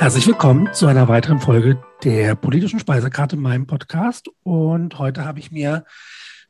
Herzlich 0.00 0.26
willkommen 0.26 0.72
zu 0.72 0.86
einer 0.86 1.08
weiteren 1.08 1.40
Folge 1.40 1.78
der 2.02 2.34
politischen 2.34 2.80
Speisekarte 2.80 3.36
in 3.36 3.42
meinem 3.42 3.66
Podcast. 3.66 4.30
Und 4.42 4.98
heute 4.98 5.26
habe 5.26 5.40
ich 5.40 5.52
mir 5.52 5.84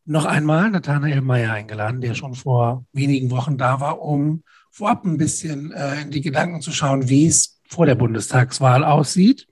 noch 0.04 0.24
einmal 0.24 0.70
Nathanael 0.70 1.20
Meyer 1.20 1.52
eingeladen, 1.52 2.00
der 2.00 2.14
schon 2.14 2.36
vor 2.36 2.86
wenigen 2.92 3.32
Wochen 3.32 3.58
da 3.58 3.80
war, 3.80 4.02
um 4.02 4.44
vorab 4.70 5.04
ein 5.04 5.18
bisschen 5.18 5.72
äh, 5.72 6.00
in 6.00 6.12
die 6.12 6.20
Gedanken 6.20 6.60
zu 6.60 6.70
schauen, 6.70 7.08
wie 7.08 7.26
es 7.26 7.60
vor 7.68 7.86
der 7.86 7.96
Bundestagswahl 7.96 8.84
aussieht. 8.84 9.48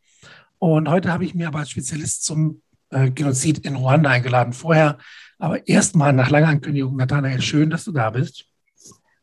Und 0.61 0.89
heute 0.89 1.13
habe 1.13 1.25
ich 1.25 1.35
mir 1.35 1.49
aber 1.49 1.59
als 1.59 1.71
Spezialist 1.71 2.25
zum 2.25 2.63
äh, 2.91 3.11
Genozid 3.11 3.67
in 3.67 3.75
Ruanda 3.75 4.11
eingeladen. 4.11 4.53
Vorher 4.53 4.99
aber 5.41 5.67
erstmal 5.67 6.13
nach 6.13 6.31
langer 6.31 6.47
Ankündigung, 6.47 6.95
Nathanael, 6.95 7.43
schön, 7.43 7.69
dass 7.69 7.85
du 7.85 7.91
da 7.91 8.11
bist. 8.11 8.45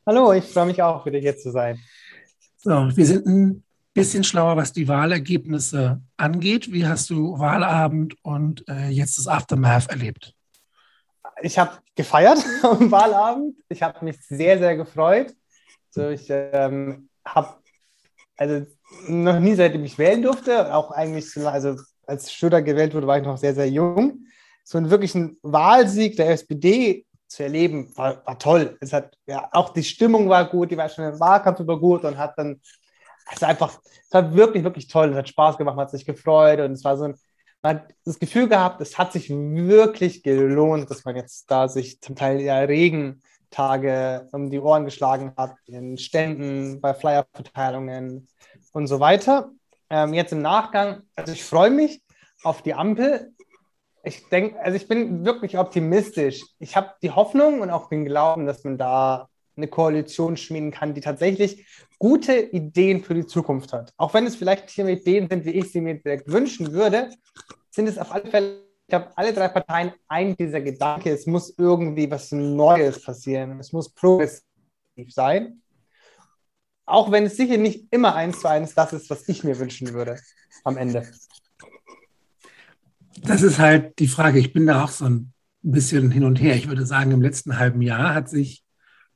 Hallo, 0.05 0.34
ich 0.34 0.43
freue 0.43 0.65
mich 0.65 0.81
auch, 0.81 1.05
wieder 1.05 1.20
hier 1.20 1.37
zu 1.37 1.51
sein. 1.51 1.79
So, 2.57 2.89
wir 2.93 3.05
sind 3.05 3.26
ein 3.26 3.64
bisschen 3.95 4.23
schlauer, 4.23 4.58
was 4.58 4.73
die 4.73 4.88
Wahlergebnisse 4.88 6.02
angeht. 6.17 6.72
Wie 6.72 6.85
hast 6.85 7.09
du 7.09 7.40
Wahlabend 7.40 8.16
und 8.23 8.68
äh, 8.70 8.90
jetzt 8.90 9.18
das 9.18 9.27
Aftermath 9.27 9.90
erlebt? 9.90 10.35
Ich 11.41 11.58
habe 11.58 11.80
gefeiert 11.95 12.44
am 12.63 12.91
Wahlabend. 12.91 13.55
Ich 13.70 13.81
habe 13.81 14.05
mich 14.05 14.18
sehr, 14.21 14.59
sehr 14.59 14.76
gefreut. 14.76 15.34
So, 15.90 16.09
ich 16.09 16.27
ähm, 16.30 17.09
habe 17.26 17.55
also 18.38 18.66
noch 19.08 19.40
nie 19.40 19.55
seitdem 19.55 19.85
ich 19.85 19.98
wählen 19.98 20.21
durfte, 20.21 20.73
auch 20.76 20.91
eigentlich, 20.91 21.35
also 21.38 21.77
als 22.05 22.32
Schröder 22.32 22.62
gewählt 22.62 22.93
wurde, 22.93 23.07
war 23.07 23.18
ich 23.18 23.23
noch 23.23 23.38
sehr, 23.38 23.55
sehr 23.55 23.70
jung. 23.70 24.26
So 24.65 24.77
einen 24.77 24.90
wirklichen 24.90 25.37
Wahlsieg 25.41 26.18
der 26.18 26.32
SPD 26.32 27.05
zu 27.27 27.43
erleben, 27.43 27.96
war, 27.96 28.26
war 28.26 28.37
toll. 28.37 28.77
Es 28.82 28.91
hat, 28.91 29.18
ja, 29.26 29.48
auch 29.54 29.70
die 29.70 29.84
Stimmung 29.84 30.27
war 30.27 30.49
gut, 30.49 30.71
die 30.71 30.77
war 30.77 30.90
schon 30.90 31.05
im 31.05 31.20
Wahlkampf 31.20 31.62
über 31.62 31.80
gut 31.80 32.04
und 32.04 32.18
hat 32.18 32.37
dann 32.37 32.59
es 33.34 33.41
war 33.41 33.49
einfach, 33.49 33.79
es 33.85 34.12
war 34.12 34.34
wirklich, 34.35 34.63
wirklich 34.63 34.87
toll. 34.87 35.09
Es 35.12 35.18
hat 35.18 35.29
Spaß 35.29 35.57
gemacht, 35.57 35.76
man 35.76 35.85
hat 35.85 35.91
sich 35.91 36.05
gefreut 36.05 36.59
und 36.59 36.71
es 36.71 36.84
war 36.84 36.98
so 36.98 37.05
ein, 37.05 37.15
man 37.62 37.77
hat 37.77 37.87
das 38.05 38.20
Gefühl 38.20 38.48
gehabt, 38.48 38.81
es 38.81 38.98
hat 38.98 39.12
sich 39.12 39.29
wirklich 39.29 40.23
gelohnt, 40.23 40.90
dass 40.90 41.05
man 41.05 41.15
jetzt 41.15 41.49
da 41.49 41.68
sich 41.68 41.99
zum 42.01 42.15
Teil 42.15 42.40
ja 42.41 42.59
Regentage 42.59 44.27
um 44.31 44.49
die 44.49 44.59
Ohren 44.59 44.85
geschlagen 44.85 45.34
hat, 45.37 45.55
in 45.65 45.98
Ständen, 45.98 46.79
bei 46.81 46.93
Flyerverteilungen 46.93 48.27
und 48.73 48.87
so 48.87 48.99
weiter. 48.99 49.51
Ähm, 49.90 50.13
jetzt 50.13 50.34
im 50.34 50.41
Nachgang, 50.41 51.03
also 51.15 51.34
ich 51.34 51.43
freue 51.43 51.71
mich 51.71 52.01
auf 52.43 52.62
die 52.62 52.73
Ampel. 52.73 53.34
Ich 54.03 54.29
denke, 54.29 54.59
also 54.62 54.76
ich 54.76 54.87
bin 54.87 55.26
wirklich 55.26 55.57
optimistisch. 55.57 56.43
Ich 56.59 56.76
habe 56.76 56.91
die 57.01 57.12
Hoffnung 57.12 57.62
und 57.62 57.71
auch 57.71 57.90
den 57.90 58.05
Glauben, 58.05 58.46
dass 58.46 58.63
man 58.63 58.77
da 58.77 59.29
eine 59.57 59.67
Koalition 59.67 60.37
schmieden 60.37 60.71
kann, 60.71 60.93
die 60.93 61.01
tatsächlich 61.01 61.65
gute 61.99 62.37
Ideen 62.37 63.03
für 63.03 63.13
die 63.13 63.25
Zukunft 63.25 63.73
hat. 63.73 63.93
Auch 63.97 64.13
wenn 64.13 64.25
es 64.25 64.35
vielleicht 64.35 64.69
hier 64.69 64.88
Ideen 64.88 65.28
sind, 65.29 65.45
wie 65.45 65.51
ich 65.51 65.72
sie 65.72 65.81
mir 65.81 66.01
wünschen 66.25 66.72
würde, 66.73 67.09
sind 67.72 67.88
es 67.88 67.97
auf 67.97 68.12
alle 68.12 68.29
Fälle, 68.29 68.62
ich 68.88 68.89
glaube, 68.89 69.09
alle 69.16 69.34
drei 69.34 69.47
Parteien 69.47 69.94
ein 70.07 70.35
dieser 70.35 70.62
Gedanke, 70.62 71.12
es 71.12 71.25
muss 71.25 71.56
irgendwie 71.57 72.09
was 72.09 72.31
Neues 72.31 73.01
passieren, 73.01 73.59
es 73.59 73.72
muss 73.72 73.89
progressiv 73.89 74.44
sein. 75.09 75.62
Auch 76.85 77.12
wenn 77.12 77.25
es 77.25 77.35
sicher 77.35 77.57
nicht 77.57 77.88
immer 77.91 78.13
eins 78.13 78.41
zu 78.41 78.47
eins 78.47 78.75
das 78.75 78.94
ist, 78.94 79.09
was 79.09 79.28
ich 79.28 79.44
mir 79.44 79.57
wünschen 79.57 79.94
würde 79.94 80.19
am 80.63 80.78
Ende. 80.78 81.09
Das 83.22 83.41
ist 83.41 83.57
halt 83.57 83.97
die 84.00 84.07
Frage. 84.07 84.40
Ich 84.40 84.53
bin 84.53 84.67
da 84.67 84.84
auch 84.84 84.90
so 84.90 85.06
ein 85.06 85.34
bisschen 85.63 86.12
hin 86.12 86.23
und 86.23 86.40
her. 86.40 86.56
Ich 86.56 86.67
würde 86.67 86.85
sagen, 86.85 87.12
im 87.12 87.22
letzten 87.22 87.57
halben 87.57 87.81
Jahr 87.81 88.13
hat 88.13 88.30
sich 88.30 88.65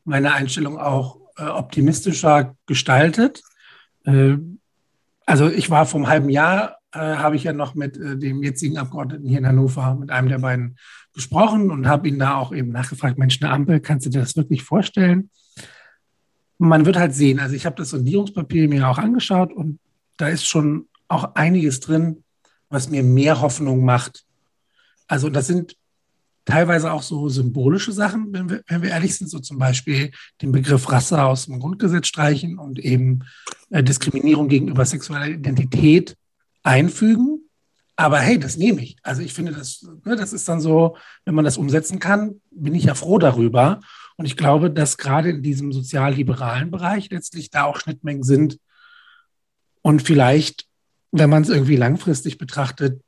meine 0.03 0.33
Einstellung 0.33 0.77
auch 0.77 1.19
äh, 1.37 1.43
optimistischer 1.43 2.55
gestaltet. 2.65 3.41
Äh, 4.05 4.37
also 5.25 5.49
ich 5.49 5.69
war 5.69 5.85
vor 5.85 5.99
einem 5.99 6.09
halben 6.09 6.29
Jahr, 6.29 6.77
äh, 6.91 6.99
habe 6.99 7.35
ich 7.35 7.43
ja 7.43 7.53
noch 7.53 7.75
mit 7.75 7.95
dem 7.97 8.41
jetzigen 8.43 8.77
Abgeordneten 8.77 9.27
hier 9.27 9.37
in 9.37 9.47
Hannover, 9.47 9.95
mit 9.95 10.09
einem 10.09 10.27
der 10.27 10.39
beiden 10.39 10.77
gesprochen 11.13 11.71
und 11.71 11.87
habe 11.87 12.07
ihn 12.07 12.19
da 12.19 12.35
auch 12.35 12.53
eben 12.53 12.71
nachgefragt, 12.71 13.17
Mensch, 13.17 13.41
eine 13.41 13.51
Ampel, 13.51 13.79
kannst 13.79 14.05
du 14.05 14.09
dir 14.09 14.21
das 14.21 14.35
wirklich 14.35 14.63
vorstellen? 14.63 15.29
Man 16.57 16.85
wird 16.85 16.97
halt 16.97 17.13
sehen, 17.13 17.39
also 17.39 17.55
ich 17.55 17.65
habe 17.65 17.75
das 17.75 17.91
Sondierungspapier 17.91 18.67
mir 18.67 18.87
auch 18.89 18.97
angeschaut 18.97 19.53
und 19.53 19.79
da 20.17 20.27
ist 20.27 20.47
schon 20.47 20.87
auch 21.07 21.35
einiges 21.35 21.79
drin, 21.79 22.23
was 22.69 22.89
mir 22.89 23.03
mehr 23.03 23.41
Hoffnung 23.41 23.85
macht. 23.85 24.25
Also 25.07 25.29
das 25.29 25.47
sind 25.47 25.75
teilweise 26.49 26.91
auch 26.91 27.03
so 27.03 27.29
symbolische 27.29 27.91
Sachen, 27.91 28.33
wenn 28.33 28.49
wir, 28.49 28.61
wenn 28.67 28.81
wir 28.81 28.89
ehrlich 28.89 29.15
sind, 29.15 29.29
so 29.29 29.39
zum 29.39 29.57
Beispiel 29.57 30.11
den 30.41 30.51
Begriff 30.51 30.91
Rasse 30.91 31.23
aus 31.23 31.45
dem 31.45 31.59
Grundgesetz 31.59 32.07
streichen 32.07 32.57
und 32.57 32.79
eben 32.79 33.19
äh, 33.69 33.83
Diskriminierung 33.83 34.47
gegenüber 34.47 34.85
sexueller 34.85 35.27
Identität 35.27 36.15
einfügen. 36.63 37.41
Aber 37.95 38.19
hey, 38.19 38.39
das 38.39 38.57
nehme 38.57 38.81
ich. 38.81 38.97
Also 39.03 39.21
ich 39.21 39.33
finde, 39.33 39.51
das, 39.51 39.85
ne, 40.05 40.15
das 40.15 40.33
ist 40.33 40.47
dann 40.47 40.61
so, 40.61 40.97
wenn 41.25 41.35
man 41.35 41.45
das 41.45 41.57
umsetzen 41.57 41.99
kann, 41.99 42.41
bin 42.49 42.73
ich 42.73 42.85
ja 42.85 42.95
froh 42.95 43.19
darüber. 43.19 43.81
Und 44.17 44.25
ich 44.25 44.35
glaube, 44.35 44.71
dass 44.71 44.97
gerade 44.97 45.29
in 45.29 45.43
diesem 45.43 45.71
sozialliberalen 45.71 46.71
Bereich 46.71 47.09
letztlich 47.09 47.51
da 47.51 47.65
auch 47.65 47.79
Schnittmengen 47.79 48.23
sind. 48.23 48.57
Und 49.81 50.01
vielleicht, 50.01 50.65
wenn 51.11 51.29
man 51.29 51.43
es 51.43 51.49
irgendwie 51.49 51.75
langfristig 51.75 52.37
betrachtet, 52.37 53.01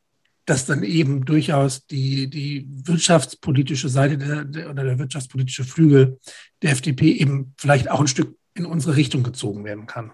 dass 0.46 0.66
dann 0.66 0.84
eben 0.84 1.26
durchaus 1.26 1.86
die, 1.86 2.30
die 2.30 2.68
wirtschaftspolitische 2.70 3.90
Seite 3.90 4.18
der, 4.18 4.44
der, 4.44 4.70
oder 4.70 4.84
der 4.84 5.00
wirtschaftspolitische 5.00 5.64
Flügel 5.64 6.20
der 6.62 6.72
FDP 6.72 7.12
eben 7.12 7.54
vielleicht 7.58 7.90
auch 7.90 8.00
ein 8.00 8.08
Stück 8.08 8.38
in 8.54 8.66
unsere 8.66 8.96
Richtung 8.96 9.24
gezogen 9.24 9.64
werden 9.64 9.86
kann. 9.86 10.12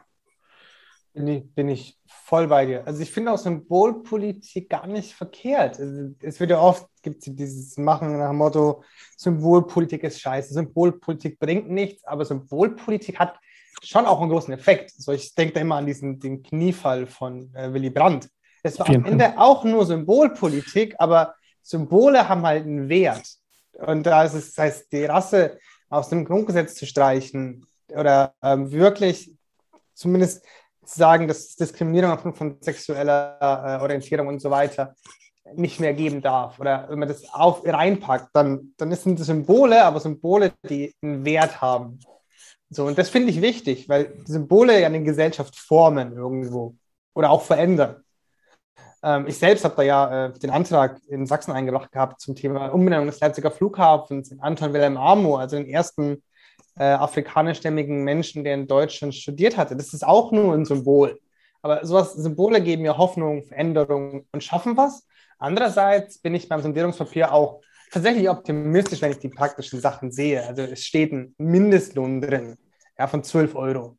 Bin 1.14 1.28
ich, 1.28 1.56
bin 1.56 1.70
ich 1.70 1.98
voll 2.06 2.48
bei 2.48 2.66
dir. 2.66 2.86
Also 2.86 3.02
ich 3.02 3.10
finde 3.10 3.32
auch 3.32 3.38
Symbolpolitik 3.38 4.70
gar 4.70 4.86
nicht 4.86 5.14
verkehrt. 5.14 5.80
Also 5.80 6.14
es 6.20 6.40
wird 6.40 6.52
ja 6.52 6.60
oft, 6.60 6.88
gibt 7.02 7.26
es 7.26 7.34
dieses 7.34 7.78
Machen 7.78 8.18
nach 8.18 8.30
dem 8.30 8.38
Motto, 8.38 8.84
Symbolpolitik 9.18 10.04
ist 10.04 10.22
scheiße, 10.22 10.54
Symbolpolitik 10.54 11.40
bringt 11.40 11.70
nichts, 11.70 12.04
aber 12.04 12.26
Symbolpolitik 12.26 13.18
hat 13.18 13.40
schon 13.82 14.06
auch 14.06 14.22
einen 14.22 14.30
großen 14.30 14.54
Effekt. 14.54 14.92
So, 14.92 15.12
ich 15.12 15.34
denke 15.34 15.56
da 15.56 15.62
immer 15.62 15.76
an 15.76 15.86
diesen 15.86 16.20
den 16.20 16.44
Kniefall 16.44 17.08
von 17.08 17.54
äh, 17.56 17.74
Willy 17.74 17.90
Brandt. 17.90 18.30
Es 18.68 18.80
war 18.80 18.90
am 18.90 19.06
Ende 19.06 19.38
auch 19.38 19.64
nur 19.64 19.86
Symbolpolitik, 19.86 20.96
aber 21.00 21.36
Symbole 21.62 22.28
haben 22.28 22.46
halt 22.46 22.66
einen 22.66 22.90
Wert. 22.90 23.28
Und 23.74 24.04
da 24.04 24.24
ist 24.24 24.34
es, 24.34 24.54
das 24.54 24.64
heißt, 24.64 24.92
die 24.92 25.06
Rasse 25.06 25.60
aus 25.90 26.10
dem 26.10 26.26
Grundgesetz 26.26 26.76
zu 26.76 26.86
streichen 26.86 27.66
oder 27.90 28.34
ähm, 28.42 28.72
wirklich 28.72 29.36
zumindest 29.94 30.44
zu 30.86 30.98
sagen, 31.00 31.28
dass 31.28 31.56
Diskriminierung 31.56 32.12
aufgrund 32.12 32.38
von 32.38 32.58
sexueller 32.62 33.38
äh, 33.42 33.82
Orientierung 33.82 34.28
und 34.28 34.42
so 34.42 34.50
weiter 34.50 34.96
nicht 35.56 35.80
mehr 35.80 35.94
geben 35.94 36.22
darf. 36.22 36.60
Oder 36.60 36.88
wenn 36.90 37.00
man 37.00 37.08
das 37.08 37.24
auf, 37.34 37.62
reinpackt, 37.66 38.30
dann, 38.34 38.74
dann 38.78 38.94
sind 38.94 39.20
das 39.20 39.28
Symbole, 39.28 39.84
aber 39.84 40.00
Symbole, 40.00 40.54
die 40.70 40.94
einen 41.02 41.24
Wert 41.26 41.62
haben. 41.62 42.00
So, 42.70 42.86
und 42.86 42.98
das 42.98 43.10
finde 43.10 43.30
ich 43.30 43.42
wichtig, 43.42 43.88
weil 43.88 44.14
Symbole 44.26 44.80
ja 44.80 44.88
eine 44.88 45.04
Gesellschaft 45.04 45.56
formen 45.56 46.14
irgendwo 46.14 46.76
oder 47.14 47.30
auch 47.30 47.44
verändern. 47.44 48.04
Ähm, 49.04 49.28
ich 49.28 49.38
selbst 49.38 49.64
habe 49.64 49.76
da 49.76 49.84
ja 49.84 50.26
äh, 50.26 50.34
den 50.40 50.50
Antrag 50.50 51.00
in 51.08 51.26
Sachsen 51.26 51.52
eingebracht 51.52 51.92
gehabt 51.92 52.22
zum 52.22 52.36
Thema 52.36 52.68
Umbenennung 52.68 53.08
des 53.08 53.20
Leipziger 53.20 53.52
Flughafens 53.52 54.32
in 54.32 54.40
Anton 54.40 54.74
Wilhelm 54.74 54.98
Amo, 54.98 55.38
also 55.38 55.58
den 55.58 55.68
ersten 55.68 56.24
äh, 56.78 56.84
afrikanischstämmigen 56.84 58.04
Menschen, 58.04 58.44
der 58.44 58.56
in 58.56 58.68
Deutschland 58.68 59.16
studiert 59.16 59.58
hatte. 59.58 59.76
Das 59.76 59.94
ist 59.94 60.06
auch 60.06 60.32
nur 60.32 60.54
ein 60.54 60.66
Symbol. 60.66 61.20
Aber 61.62 61.86
sowas, 61.86 62.14
Symbole 62.14 62.62
geben 62.62 62.84
mir 62.84 62.98
Hoffnung, 62.98 63.44
Veränderung 63.44 64.26
und 64.32 64.44
schaffen 64.44 64.78
was. 64.78 65.08
Andererseits 65.40 66.20
bin 66.20 66.36
ich 66.36 66.48
beim 66.48 66.62
Sondierungspapier 66.62 67.32
auch 67.32 67.62
tatsächlich 67.92 68.30
optimistisch, 68.30 69.02
wenn 69.02 69.12
ich 69.12 69.20
die 69.20 69.30
praktischen 69.30 69.80
Sachen 69.80 70.12
sehe. 70.12 70.46
Also 70.46 70.64
es 70.64 70.84
steht 70.84 71.12
ein 71.12 71.36
Mindestlohn 71.38 72.22
drin, 72.22 72.58
ja, 72.98 73.08
von 73.08 73.24
12 73.24 73.56
Euro. 73.56 73.98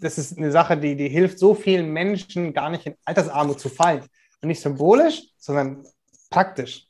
Das 0.00 0.18
ist 0.18 0.38
eine 0.38 0.50
Sache, 0.50 0.76
die, 0.76 0.96
die 0.96 1.08
hilft 1.08 1.38
so 1.38 1.54
vielen 1.54 1.92
Menschen 1.92 2.54
gar 2.54 2.70
nicht 2.70 2.86
in 2.86 2.94
Altersarmut 3.04 3.60
zu 3.60 3.68
fallen. 3.68 4.04
Und 4.42 4.48
nicht 4.48 4.62
symbolisch, 4.62 5.28
sondern 5.38 5.84
praktisch. 6.30 6.86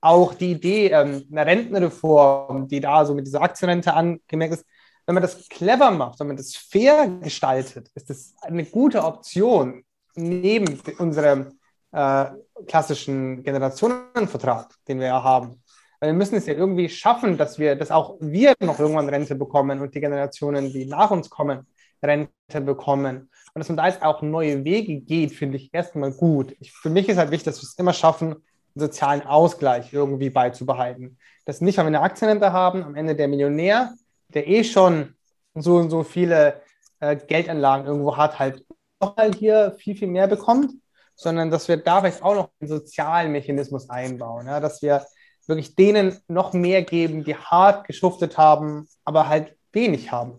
Auch 0.00 0.34
die 0.34 0.52
Idee 0.52 0.88
ähm, 0.88 1.26
einer 1.30 1.46
Rentenreform, 1.46 2.68
die 2.68 2.80
da 2.80 3.04
so 3.04 3.14
mit 3.14 3.26
dieser 3.26 3.42
Aktienrente 3.42 3.92
angemerkt 3.94 4.54
ist, 4.54 4.66
wenn 5.06 5.14
man 5.14 5.22
das 5.22 5.48
clever 5.48 5.90
macht, 5.90 6.20
wenn 6.20 6.28
man 6.28 6.36
das 6.36 6.56
fair 6.56 7.08
gestaltet, 7.20 7.90
ist 7.94 8.08
das 8.08 8.34
eine 8.42 8.64
gute 8.64 9.04
Option 9.04 9.84
neben 10.14 10.80
unserem 10.98 11.58
äh, 11.92 12.26
klassischen 12.66 13.42
Generationenvertrag, 13.42 14.74
den 14.88 15.00
wir 15.00 15.08
ja 15.08 15.22
haben. 15.22 15.62
Weil 16.00 16.10
wir 16.10 16.14
müssen 16.14 16.36
es 16.36 16.46
ja 16.46 16.54
irgendwie 16.54 16.88
schaffen, 16.88 17.36
dass 17.36 17.58
wir, 17.58 17.76
dass 17.76 17.90
auch 17.90 18.16
wir 18.20 18.54
noch 18.60 18.78
irgendwann 18.78 19.08
Rente 19.08 19.34
bekommen 19.34 19.80
und 19.80 19.94
die 19.94 20.00
Generationen, 20.00 20.72
die 20.72 20.86
nach 20.86 21.10
uns 21.10 21.30
kommen, 21.30 21.66
Rente 22.04 22.60
bekommen. 22.60 23.28
Und 23.54 23.60
dass 23.60 23.68
man 23.68 23.76
da 23.76 23.86
jetzt 23.86 24.02
auch 24.02 24.22
neue 24.22 24.64
Wege 24.64 25.00
geht, 25.00 25.32
finde 25.32 25.56
ich 25.56 25.72
erstmal 25.72 26.12
gut. 26.12 26.54
Ich, 26.60 26.72
für 26.72 26.90
mich 26.90 27.08
ist 27.08 27.18
halt 27.18 27.30
wichtig, 27.30 27.46
dass 27.46 27.62
wir 27.62 27.68
es 27.68 27.78
immer 27.78 27.92
schaffen, 27.92 28.32
einen 28.32 28.42
sozialen 28.74 29.22
Ausgleich 29.22 29.92
irgendwie 29.92 30.30
beizubehalten. 30.30 31.18
Dass 31.44 31.60
nicht, 31.60 31.78
wenn 31.78 31.84
wir 31.84 31.88
eine 31.88 32.00
Aktienrente 32.00 32.52
haben, 32.52 32.82
am 32.82 32.94
Ende 32.94 33.14
der 33.14 33.28
Millionär, 33.28 33.94
der 34.28 34.48
eh 34.48 34.64
schon 34.64 35.14
so 35.54 35.76
und 35.76 35.90
so 35.90 36.02
viele 36.02 36.62
äh, 37.00 37.16
Geldanlagen 37.16 37.86
irgendwo 37.86 38.16
hat, 38.16 38.38
halt 38.38 38.64
nochmal 39.00 39.32
hier 39.32 39.76
viel, 39.78 39.96
viel 39.96 40.08
mehr 40.08 40.26
bekommt, 40.26 40.72
sondern 41.14 41.50
dass 41.50 41.68
wir 41.68 41.76
da 41.76 42.00
vielleicht 42.00 42.22
auch 42.22 42.34
noch 42.34 42.50
einen 42.60 42.68
sozialen 42.68 43.32
Mechanismus 43.32 43.88
einbauen, 43.88 44.46
ja, 44.46 44.60
dass 44.60 44.82
wir 44.82 45.06
wirklich 45.46 45.74
denen 45.74 46.18
noch 46.26 46.52
mehr 46.52 46.82
geben, 46.82 47.24
die 47.24 47.36
hart 47.36 47.86
geschuftet 47.86 48.38
haben, 48.38 48.88
aber 49.04 49.28
halt 49.28 49.56
wenig 49.72 50.10
haben. 50.10 50.38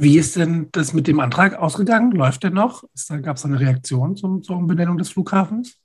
Wie 0.00 0.18
ist 0.18 0.36
denn 0.36 0.68
das 0.72 0.94
mit 0.94 1.06
dem 1.06 1.20
Antrag 1.20 1.54
ausgegangen? 1.58 2.12
Läuft 2.12 2.42
der 2.42 2.50
noch? 2.50 2.84
Gab 3.22 3.36
es 3.36 3.44
eine 3.44 3.60
Reaktion 3.60 4.16
zum, 4.16 4.42
zur 4.42 4.56
Umbenennung 4.56 4.96
des 4.96 5.10
Flughafens? 5.10 5.76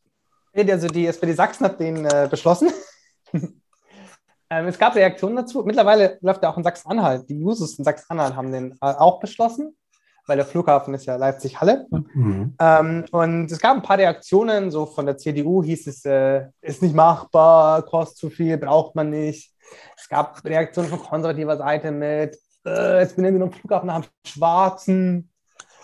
Also 0.53 0.87
die 0.87 1.05
SPD 1.05 1.33
Sachsen 1.33 1.65
hat 1.65 1.81
den 1.81 2.05
äh, 2.05 2.27
beschlossen. 2.31 2.69
ähm, 3.33 3.51
es 4.49 4.79
gab 4.79 4.95
Reaktionen 4.95 5.35
dazu. 5.35 5.63
Mittlerweile 5.65 6.17
läuft 6.21 6.43
er 6.43 6.49
auch 6.49 6.57
in 6.57 6.63
Sachsen-Anhalt. 6.63 7.27
Die 7.27 7.37
Jusos 7.37 7.77
in 7.77 7.83
Sachsen-Anhalt 7.83 8.37
haben 8.37 8.53
den 8.53 8.71
äh, 8.71 8.75
auch 8.79 9.19
beschlossen 9.19 9.75
weil 10.27 10.37
der 10.37 10.45
Flughafen 10.45 10.93
ist 10.93 11.05
ja 11.05 11.15
Leipzig-Halle. 11.15 11.85
Mhm. 11.89 12.55
Ähm, 12.59 13.05
und 13.11 13.51
es 13.51 13.59
gab 13.59 13.75
ein 13.75 13.83
paar 13.83 13.97
Reaktionen, 13.97 14.71
so 14.71 14.85
von 14.85 15.05
der 15.05 15.17
CDU 15.17 15.63
hieß 15.63 15.87
es, 15.87 16.05
äh, 16.05 16.47
ist 16.61 16.81
nicht 16.81 16.95
machbar, 16.95 17.83
kostet 17.83 18.17
zu 18.17 18.29
viel, 18.29 18.57
braucht 18.57 18.95
man 18.95 19.09
nicht. 19.09 19.53
Es 19.97 20.09
gab 20.09 20.43
Reaktionen 20.43 20.89
von 20.89 20.99
konservativer 20.99 21.57
Seite 21.57 21.91
mit, 21.91 22.37
äh, 22.65 22.99
jetzt 23.01 23.15
benennen 23.15 23.39
wir 23.39 23.45
noch 23.45 23.53
Flughafen 23.53 23.87
nach 23.87 24.01
dem 24.01 24.09
Schwarzen. 24.25 25.29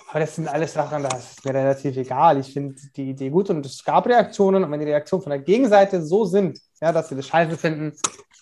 Aber 0.10 0.20
das 0.20 0.36
sind 0.36 0.48
alles 0.48 0.74
Sachen, 0.74 1.04
das 1.04 1.32
ist 1.32 1.46
mir 1.46 1.54
relativ 1.54 1.96
egal. 1.96 2.38
Ich 2.40 2.52
finde 2.52 2.76
die 2.96 3.12
Idee 3.12 3.30
gut 3.30 3.50
und 3.50 3.66
es 3.66 3.84
gab 3.84 4.06
Reaktionen. 4.08 4.64
Und 4.64 4.72
wenn 4.72 4.80
die 4.80 4.86
Reaktionen 4.86 5.24
von 5.24 5.30
der 5.30 5.40
Gegenseite 5.40 6.04
so 6.04 6.26
sind, 6.26 6.60
ja, 6.82 6.92
dass 6.92 7.10
sie 7.10 7.16
das 7.16 7.28
scheiße 7.28 7.58
finden, 7.58 7.94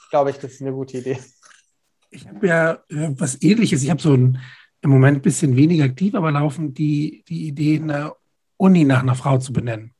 glaube 0.09 0.31
ich, 0.31 0.37
das 0.37 0.53
ist 0.53 0.61
eine 0.61 0.71
gute 0.71 0.97
Idee. 0.97 1.19
Ich 2.09 2.27
habe 2.27 2.47
ja 2.47 2.71
äh, 2.89 3.11
was 3.17 3.41
ähnliches. 3.41 3.83
Ich 3.83 3.89
habe 3.91 4.01
so 4.01 4.13
ein 4.13 4.39
im 4.81 4.89
Moment 4.89 5.17
ein 5.17 5.21
bisschen 5.21 5.55
weniger 5.55 5.83
aktiv, 5.83 6.15
aber 6.15 6.31
laufen 6.31 6.73
die, 6.73 7.23
die 7.27 7.47
Idee, 7.47 7.79
eine 7.81 8.13
Uni 8.57 8.85
nach 8.85 9.01
einer 9.01 9.15
Frau 9.15 9.37
zu 9.37 9.53
benennen. 9.53 9.93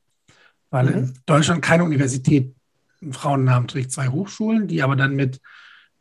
Weil 0.70 0.86
mhm. 0.86 0.92
in 0.92 1.18
Deutschland 1.26 1.62
keine 1.62 1.84
Universität 1.84 2.54
einen 3.02 3.12
Frauennamen 3.12 3.68
trägt, 3.68 3.92
zwei 3.92 4.08
Hochschulen, 4.08 4.68
die 4.68 4.82
aber 4.82 4.96
dann 4.96 5.14
mit 5.14 5.40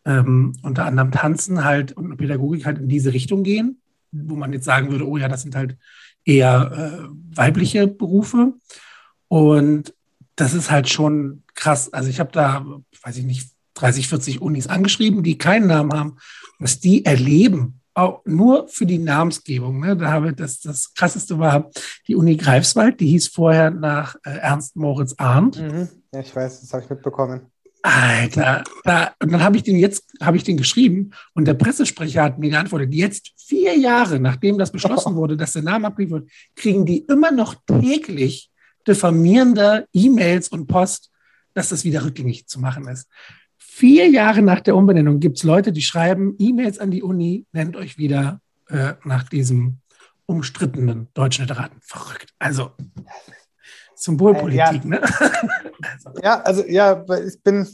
ähm, 0.05 0.53
unter 0.63 0.85
anderem 0.85 1.11
Tanzen 1.11 1.63
halt 1.63 1.91
und 1.93 2.15
Pädagogik 2.17 2.65
halt 2.65 2.79
in 2.79 2.87
diese 2.87 3.13
Richtung 3.13 3.43
gehen, 3.43 3.81
wo 4.11 4.35
man 4.35 4.53
jetzt 4.53 4.65
sagen 4.65 4.91
würde, 4.91 5.07
oh 5.07 5.17
ja, 5.17 5.27
das 5.27 5.43
sind 5.43 5.55
halt 5.55 5.77
eher 6.25 6.71
äh, 7.03 7.35
weibliche 7.35 7.87
Berufe. 7.87 8.53
Und 9.27 9.93
das 10.35 10.53
ist 10.53 10.71
halt 10.71 10.89
schon 10.89 11.43
krass. 11.53 11.91
Also 11.93 12.09
ich 12.09 12.19
habe 12.19 12.31
da, 12.31 12.65
weiß 13.03 13.17
ich 13.17 13.25
nicht, 13.25 13.49
30, 13.75 14.07
40 14.07 14.41
Unis 14.41 14.67
angeschrieben, 14.67 15.23
die 15.23 15.37
keinen 15.37 15.67
Namen 15.67 15.93
haben, 15.93 16.17
was 16.59 16.79
die 16.79 17.05
erleben, 17.05 17.79
auch 17.93 18.21
nur 18.25 18.67
für 18.67 18.85
die 18.85 18.97
Namensgebung. 18.97 19.79
Ne? 19.79 19.95
Da 19.97 20.11
habe 20.11 20.33
das, 20.33 20.61
das 20.61 20.93
krasseste 20.93 21.39
war 21.39 21.69
die 22.07 22.15
Uni 22.15 22.37
Greifswald, 22.37 22.99
die 22.99 23.07
hieß 23.07 23.27
vorher 23.27 23.71
nach 23.71 24.15
äh, 24.23 24.31
Ernst 24.31 24.75
Moritz 24.75 25.15
Arndt. 25.17 25.61
Mhm. 25.61 25.89
Ja, 26.13 26.19
ich 26.21 26.35
weiß, 26.35 26.61
das 26.61 26.73
habe 26.73 26.83
ich 26.83 26.89
mitbekommen. 26.89 27.41
Alter, 27.81 28.63
da, 28.83 29.13
und 29.21 29.31
dann 29.31 29.41
habe 29.41 29.55
ich 29.55 29.63
den 29.63 29.77
jetzt, 29.77 30.03
habe 30.21 30.35
ich 30.35 30.43
den 30.43 30.57
geschrieben 30.57 31.11
und 31.33 31.45
der 31.45 31.53
Pressesprecher 31.53 32.23
hat 32.23 32.37
mir 32.37 32.49
geantwortet, 32.49 32.93
jetzt 32.93 33.31
vier 33.37 33.77
Jahre 33.77 34.19
nachdem 34.19 34.57
das 34.57 34.71
beschlossen 34.71 35.15
wurde, 35.15 35.37
dass 35.37 35.53
der 35.53 35.61
Name 35.61 35.87
abgegeben 35.87 36.21
wird, 36.21 36.31
kriegen 36.55 36.85
die 36.85 36.99
immer 36.99 37.31
noch 37.31 37.55
täglich 37.65 38.49
diffamierende 38.85 39.87
E-Mails 39.93 40.49
und 40.49 40.67
Post, 40.67 41.09
dass 41.53 41.69
das 41.69 41.83
wieder 41.83 42.03
rückgängig 42.03 42.47
zu 42.47 42.59
machen 42.59 42.87
ist. 42.87 43.07
Vier 43.57 44.09
Jahre 44.09 44.41
nach 44.41 44.59
der 44.59 44.75
Umbenennung 44.75 45.19
gibt 45.19 45.37
es 45.37 45.43
Leute, 45.43 45.71
die 45.71 45.81
schreiben 45.81 46.35
E-Mails 46.37 46.79
an 46.79 46.91
die 46.91 47.01
Uni, 47.03 47.45
nennt 47.53 47.77
euch 47.77 47.97
wieder 47.97 48.41
äh, 48.67 48.93
nach 49.05 49.23
diesem 49.23 49.77
umstrittenen 50.25 51.07
deutschen 51.13 51.43
Literaten. 51.43 51.79
Verrückt. 51.81 52.33
Also 52.39 52.71
Symbolpolitik, 53.99 54.83
ja. 54.83 54.89
ne? 54.89 55.01
also. 55.81 56.08
Ja, 56.23 56.41
also 56.41 56.63
ja, 56.65 57.05
ich 57.25 57.41
bin 57.43 57.67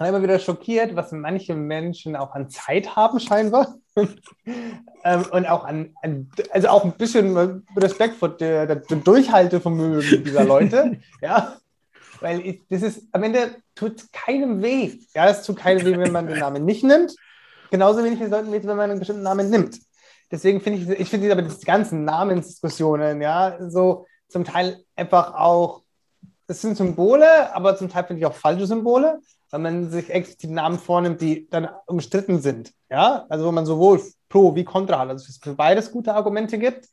immer 0.00 0.22
wieder 0.22 0.38
schockiert, 0.38 0.96
was 0.96 1.12
manche 1.12 1.54
Menschen 1.54 2.16
auch 2.16 2.34
an 2.34 2.50
Zeit 2.50 2.96
haben, 2.96 3.20
scheinbar. 3.20 3.76
ähm, 5.04 5.24
und 5.30 5.46
auch 5.46 5.64
an, 5.64 5.94
an, 6.02 6.30
also 6.50 6.68
auch 6.68 6.84
ein 6.84 6.92
bisschen 6.92 7.64
Respekt 7.76 8.16
vor 8.16 8.30
der, 8.30 8.66
der, 8.66 8.76
Durchhaltevermögen 8.76 10.24
dieser 10.24 10.44
Leute. 10.44 10.98
ja, 11.22 11.56
weil 12.20 12.40
ich, 12.40 12.62
das 12.68 12.82
ist, 12.82 13.06
am 13.12 13.22
Ende 13.22 13.56
tut 13.74 14.12
keinem 14.12 14.62
weh. 14.62 14.98
Ja, 15.14 15.28
es 15.28 15.42
tut 15.42 15.56
keinem 15.56 15.84
weh, 15.84 15.96
wenn 15.98 16.12
man 16.12 16.26
den 16.26 16.38
Namen 16.38 16.64
nicht 16.64 16.82
nimmt. 16.82 17.14
Genauso 17.70 18.02
wenig 18.02 18.20
wie 18.20 18.28
sollten 18.28 18.52
weh, 18.52 18.60
wenn 18.62 18.76
man 18.76 18.90
einen 18.90 18.98
bestimmten 18.98 19.22
Namen 19.22 19.48
nimmt. 19.50 19.78
Deswegen 20.30 20.60
finde 20.60 20.94
ich, 20.94 21.00
ich 21.00 21.08
finde 21.08 21.30
aber 21.30 21.42
die 21.42 21.64
ganzen 21.64 22.04
Namensdiskussionen, 22.04 23.20
ja, 23.20 23.58
so 23.68 24.06
zum 24.28 24.44
Teil 24.44 24.82
einfach 24.96 25.34
auch, 25.34 25.83
es 26.46 26.60
sind 26.60 26.76
Symbole, 26.76 27.54
aber 27.54 27.76
zum 27.76 27.88
Teil 27.88 28.04
finde 28.04 28.20
ich 28.20 28.26
auch 28.26 28.34
falsche 28.34 28.66
Symbole, 28.66 29.20
weil 29.50 29.60
man 29.60 29.90
sich 29.90 30.10
explizit 30.10 30.50
Namen 30.50 30.78
vornimmt, 30.78 31.20
die 31.20 31.48
dann 31.48 31.68
umstritten 31.86 32.40
sind. 32.40 32.72
Ja, 32.90 33.26
also 33.28 33.46
wo 33.46 33.52
man 33.52 33.66
sowohl 33.66 34.00
pro 34.28 34.54
wie 34.54 34.64
contra 34.64 34.98
hat, 34.98 35.08
also 35.08 35.26
es 35.28 35.38
für 35.38 35.54
beides 35.54 35.90
gute 35.90 36.14
Argumente 36.14 36.58
gibt. 36.58 36.88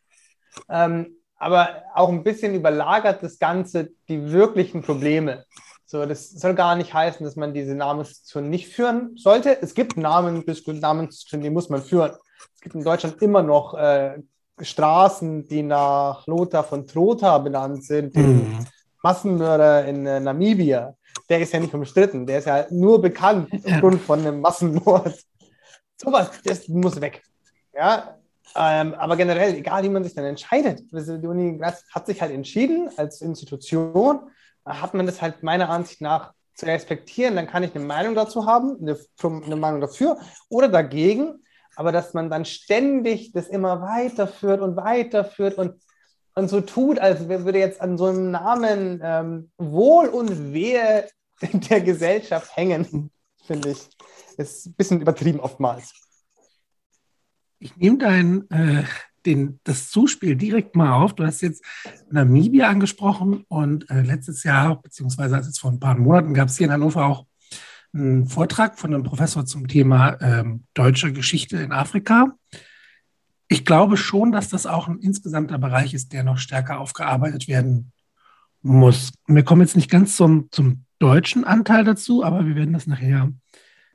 Ähm, 0.69 1.15
aber 1.37 1.83
auch 1.95 2.09
ein 2.09 2.23
bisschen 2.23 2.53
überlagert 2.53 3.23
das 3.23 3.39
Ganze 3.39 3.89
die 4.07 4.31
wirklichen 4.31 4.83
Probleme. 4.83 5.45
So, 5.85 6.05
das 6.05 6.29
soll 6.29 6.53
gar 6.53 6.75
nicht 6.75 6.93
heißen, 6.93 7.25
dass 7.25 7.35
man 7.35 7.53
diese 7.53 7.75
Namensdiskussion 7.75 8.49
nicht 8.49 8.69
führen 8.69 9.17
sollte. 9.17 9.61
Es 9.61 9.73
gibt 9.73 9.97
Namen, 9.97 10.45
Namensdiskussionen, 10.45 11.43
die 11.43 11.49
muss 11.49 11.69
man 11.69 11.81
führen. 11.81 12.11
Es 12.55 12.61
gibt 12.61 12.75
in 12.75 12.83
Deutschland 12.83 13.21
immer 13.21 13.43
noch 13.43 13.73
äh, 13.73 14.19
Straßen, 14.59 15.47
die 15.47 15.63
nach 15.63 16.25
Lothar 16.27 16.63
von 16.63 16.85
Trotha 16.85 17.37
benannt 17.39 17.83
sind, 17.83 18.15
mhm. 18.15 18.65
Massenmörder 19.01 19.85
in 19.85 20.05
äh, 20.05 20.19
Namibia. 20.19 20.95
Der 21.29 21.39
ist 21.39 21.53
ja 21.53 21.59
nicht 21.59 21.73
umstritten, 21.73 22.25
der 22.25 22.39
ist 22.39 22.45
ja 22.45 22.65
nur 22.69 23.01
bekannt 23.01 23.49
aufgrund 23.65 24.01
von 24.01 24.19
einem 24.19 24.41
Massenmord. 24.41 25.13
Sowas, 25.97 26.31
das 26.43 26.67
muss 26.67 26.99
weg. 26.99 27.21
Ja, 27.73 28.17
ähm, 28.55 28.93
aber 28.95 29.15
generell, 29.15 29.55
egal 29.55 29.83
wie 29.83 29.89
man 29.89 30.03
sich 30.03 30.13
dann 30.13 30.25
entscheidet, 30.25 30.81
die 30.91 31.27
Uni 31.27 31.59
hat 31.59 32.05
sich 32.05 32.21
halt 32.21 32.31
entschieden 32.31 32.89
als 32.97 33.21
Institution, 33.21 34.29
hat 34.65 34.93
man 34.93 35.05
das 35.05 35.21
halt 35.21 35.43
meiner 35.43 35.69
Ansicht 35.69 36.01
nach 36.01 36.33
zu 36.55 36.65
respektieren. 36.65 37.35
Dann 37.35 37.47
kann 37.47 37.63
ich 37.63 37.73
eine 37.75 37.83
Meinung 37.85 38.15
dazu 38.15 38.45
haben, 38.45 38.77
eine, 38.81 38.97
eine 39.45 39.55
Meinung 39.55 39.81
dafür 39.81 40.17
oder 40.49 40.67
dagegen. 40.67 41.43
Aber 41.75 41.91
dass 41.91 42.13
man 42.13 42.29
dann 42.29 42.45
ständig 42.45 43.31
das 43.31 43.47
immer 43.47 43.81
weiterführt 43.81 44.61
und 44.61 44.75
weiterführt 44.75 45.57
und, 45.57 45.81
und 46.35 46.49
so 46.49 46.61
tut, 46.61 46.99
als 46.99 47.27
würde 47.27 47.59
jetzt 47.59 47.81
an 47.81 47.97
so 47.97 48.05
einem 48.05 48.31
Namen 48.31 49.01
ähm, 49.03 49.51
Wohl 49.57 50.07
und 50.07 50.53
Wehe 50.53 51.07
der 51.41 51.81
Gesellschaft 51.81 52.55
hängen, 52.55 53.11
finde 53.45 53.71
ich, 53.71 53.89
ist 54.37 54.67
ein 54.67 54.73
bisschen 54.73 55.01
übertrieben 55.01 55.39
oftmals. 55.39 55.93
Ich 57.59 57.75
nehme 57.77 57.97
dein, 57.97 58.49
äh, 58.49 58.83
den, 59.25 59.59
das 59.63 59.89
Zuspiel 59.89 60.35
direkt 60.35 60.75
mal 60.75 60.93
auf. 60.93 61.13
Du 61.13 61.25
hast 61.25 61.41
jetzt 61.41 61.63
Namibia 62.09 62.69
angesprochen 62.69 63.45
und 63.47 63.89
äh, 63.89 64.01
letztes 64.01 64.43
Jahr, 64.43 64.81
beziehungsweise 64.81 65.35
jetzt 65.35 65.59
vor 65.59 65.71
ein 65.71 65.79
paar 65.79 65.97
Monaten, 65.97 66.33
gab 66.33 66.47
es 66.47 66.57
hier 66.57 66.65
in 66.65 66.73
Hannover 66.73 67.05
auch 67.05 67.25
einen 67.93 68.25
Vortrag 68.25 68.79
von 68.79 68.93
einem 68.93 69.03
Professor 69.03 69.45
zum 69.45 69.67
Thema 69.67 70.17
ähm, 70.21 70.63
deutsche 70.73 71.11
Geschichte 71.11 71.57
in 71.57 71.71
Afrika. 71.71 72.33
Ich 73.51 73.65
glaube 73.65 73.97
schon, 73.97 74.31
dass 74.31 74.47
das 74.47 74.65
auch 74.65 74.87
ein 74.87 74.99
insgesamter 74.99 75.57
Bereich 75.57 75.93
ist, 75.93 76.13
der 76.13 76.23
noch 76.23 76.37
stärker 76.37 76.79
aufgearbeitet 76.79 77.49
werden 77.49 77.91
muss. 78.61 79.11
Wir 79.27 79.43
kommen 79.43 79.59
jetzt 79.59 79.75
nicht 79.75 79.91
ganz 79.91 80.15
zum, 80.15 80.47
zum 80.51 80.85
deutschen 80.99 81.43
Anteil 81.43 81.83
dazu, 81.83 82.23
aber 82.23 82.45
wir 82.45 82.55
werden 82.55 82.71
das 82.71 82.87
nachher 82.87 83.29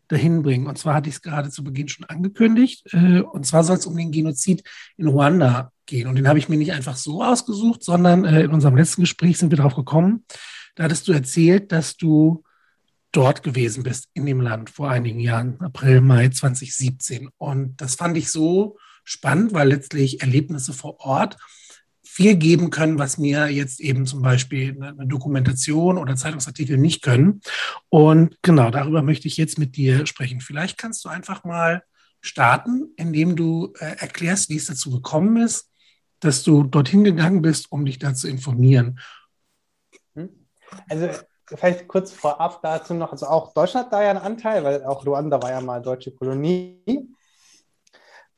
dahin 0.08 0.42
bringen. 0.42 0.66
Und 0.66 0.76
zwar 0.76 0.92
hatte 0.92 1.08
ich 1.08 1.14
es 1.14 1.22
gerade 1.22 1.48
zu 1.48 1.64
Beginn 1.64 1.88
schon 1.88 2.04
angekündigt. 2.04 2.92
Äh, 2.92 3.20
und 3.20 3.46
zwar 3.46 3.64
soll 3.64 3.78
es 3.78 3.86
um 3.86 3.96
den 3.96 4.12
Genozid 4.12 4.62
in 4.98 5.08
Ruanda 5.08 5.72
gehen. 5.86 6.06
Und 6.06 6.16
den 6.16 6.28
habe 6.28 6.38
ich 6.38 6.50
mir 6.50 6.58
nicht 6.58 6.72
einfach 6.72 6.96
so 6.96 7.24
ausgesucht, 7.24 7.82
sondern 7.82 8.26
äh, 8.26 8.42
in 8.42 8.50
unserem 8.50 8.76
letzten 8.76 9.00
Gespräch 9.00 9.38
sind 9.38 9.50
wir 9.50 9.56
darauf 9.56 9.74
gekommen. 9.74 10.26
Da 10.74 10.84
hattest 10.84 11.08
du 11.08 11.12
erzählt, 11.12 11.72
dass 11.72 11.96
du 11.96 12.44
dort 13.10 13.42
gewesen 13.42 13.84
bist 13.84 14.10
in 14.12 14.26
dem 14.26 14.42
Land 14.42 14.68
vor 14.68 14.90
einigen 14.90 15.18
Jahren, 15.18 15.58
April, 15.62 16.02
Mai 16.02 16.28
2017. 16.28 17.30
Und 17.38 17.80
das 17.80 17.94
fand 17.94 18.18
ich 18.18 18.30
so 18.30 18.76
spannend, 19.06 19.54
weil 19.54 19.68
letztlich 19.68 20.20
Erlebnisse 20.20 20.74
vor 20.74 21.00
Ort 21.00 21.38
viel 22.02 22.36
geben 22.36 22.70
können, 22.70 22.98
was 22.98 23.18
mir 23.18 23.48
jetzt 23.48 23.80
eben 23.80 24.06
zum 24.06 24.22
Beispiel 24.22 24.82
eine 24.82 25.06
Dokumentation 25.06 25.98
oder 25.98 26.16
Zeitungsartikel 26.16 26.78
nicht 26.78 27.02
können. 27.02 27.40
Und 27.88 28.38
genau 28.42 28.70
darüber 28.70 29.02
möchte 29.02 29.28
ich 29.28 29.36
jetzt 29.36 29.58
mit 29.58 29.76
dir 29.76 30.06
sprechen. 30.06 30.40
Vielleicht 30.40 30.78
kannst 30.78 31.04
du 31.04 31.08
einfach 31.08 31.44
mal 31.44 31.82
starten, 32.22 32.92
indem 32.96 33.36
du 33.36 33.74
äh, 33.78 33.96
erklärst, 33.98 34.48
wie 34.48 34.56
es 34.56 34.66
dazu 34.66 34.90
gekommen 34.90 35.36
ist, 35.36 35.70
dass 36.20 36.42
du 36.42 36.64
dorthin 36.64 37.04
gegangen 37.04 37.42
bist, 37.42 37.70
um 37.70 37.84
dich 37.84 37.98
da 37.98 38.14
zu 38.14 38.28
informieren. 38.28 38.98
Hm? 40.14 40.30
Also 40.88 41.10
vielleicht 41.44 41.86
kurz 41.86 42.12
vorab 42.12 42.62
dazu 42.62 42.94
noch, 42.94 43.12
also 43.12 43.26
auch 43.26 43.52
Deutschland 43.52 43.86
hat 43.86 43.92
da 43.92 44.02
ja 44.02 44.10
einen 44.10 44.18
Anteil, 44.20 44.64
weil 44.64 44.84
auch 44.84 45.04
Ruanda 45.04 45.40
war 45.42 45.50
ja 45.50 45.60
mal 45.60 45.82
deutsche 45.82 46.12
Kolonie. 46.12 47.08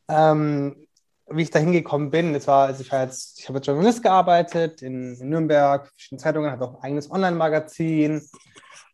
Ähm, 0.09 0.89
wie 1.31 1.43
ich 1.43 1.51
da 1.51 1.59
hingekommen 1.59 2.11
bin. 2.11 2.33
Das 2.33 2.47
war, 2.47 2.67
also 2.67 2.81
ich 2.83 2.91
war 2.91 3.03
jetzt, 3.03 3.39
ich 3.39 3.49
habe 3.49 3.59
als 3.59 3.67
Journalist 3.67 4.03
gearbeitet 4.03 4.83
in, 4.83 5.15
in 5.15 5.29
Nürnberg, 5.29 5.89
verschiedene 5.89 6.23
Zeitungen, 6.23 6.51
hatte 6.51 6.65
auch 6.65 6.77
ein 6.77 6.83
eigenes 6.83 7.11
Online-Magazin. 7.11 8.23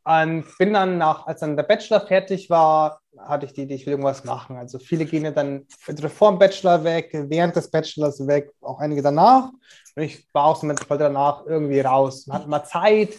Und 0.06 0.44
bin 0.58 0.74
dann 0.74 0.98
nach, 0.98 1.26
als 1.26 1.40
dann 1.40 1.56
der 1.56 1.62
Bachelor 1.62 2.00
fertig 2.00 2.50
war, 2.50 3.00
hatte 3.18 3.46
ich 3.46 3.54
die 3.54 3.62
Idee, 3.62 3.74
ich 3.74 3.86
will 3.86 3.92
irgendwas 3.92 4.24
machen. 4.24 4.56
Also 4.56 4.78
viele 4.78 5.06
gehen 5.06 5.24
ja 5.24 5.30
dann 5.30 5.66
vor 5.78 6.30
dem 6.30 6.38
Bachelor 6.38 6.84
weg, 6.84 7.08
während 7.12 7.56
des 7.56 7.70
Bachelors 7.70 8.26
weg, 8.26 8.50
auch 8.60 8.80
einige 8.80 9.00
danach. 9.00 9.50
Und 9.96 10.02
ich 10.02 10.28
war 10.34 10.44
auch 10.44 10.56
so 10.56 10.66
mit, 10.66 10.78
wollte 10.90 11.04
danach 11.04 11.46
irgendwie 11.46 11.80
raus. 11.80 12.26
Man 12.26 12.38
hatte 12.38 12.48
mal 12.48 12.64
Zeit, 12.64 13.14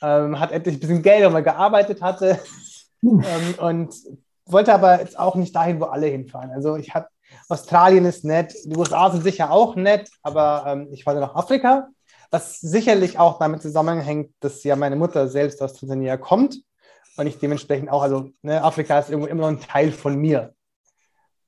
ähm, 0.00 0.40
hat 0.40 0.52
endlich 0.52 0.76
ein 0.76 0.80
bisschen 0.80 1.02
Geld, 1.02 1.24
weil 1.24 1.30
man 1.30 1.44
gearbeitet 1.44 2.00
hatte. 2.00 2.38
Ähm, 3.02 3.54
und 3.58 3.94
wollte 4.46 4.72
aber 4.72 5.00
jetzt 5.00 5.18
auch 5.18 5.34
nicht 5.34 5.54
dahin, 5.54 5.80
wo 5.80 5.84
alle 5.84 6.06
hinfahren. 6.06 6.50
Also 6.50 6.76
ich 6.76 6.94
hatte, 6.94 7.08
Australien 7.48 8.04
ist 8.04 8.24
nett, 8.24 8.54
die 8.64 8.76
USA 8.76 9.10
sind 9.10 9.22
sicher 9.22 9.50
auch 9.50 9.76
nett, 9.76 10.10
aber 10.22 10.64
ähm, 10.66 10.88
ich 10.92 11.06
wollte 11.06 11.20
nach 11.20 11.34
Afrika, 11.34 11.88
was 12.30 12.60
sicherlich 12.60 13.18
auch 13.18 13.38
damit 13.38 13.62
zusammenhängt, 13.62 14.32
dass 14.40 14.64
ja 14.64 14.76
meine 14.76 14.96
Mutter 14.96 15.28
selbst 15.28 15.60
aus 15.62 15.74
Tansania 15.74 16.16
kommt 16.16 16.62
und 17.16 17.26
ich 17.26 17.38
dementsprechend 17.38 17.90
auch, 17.90 18.02
also 18.02 18.30
ne, 18.42 18.62
Afrika 18.62 18.98
ist 18.98 19.10
irgendwo 19.10 19.28
immer 19.28 19.42
noch 19.42 19.48
ein 19.48 19.60
Teil 19.60 19.92
von 19.92 20.16
mir. 20.16 20.54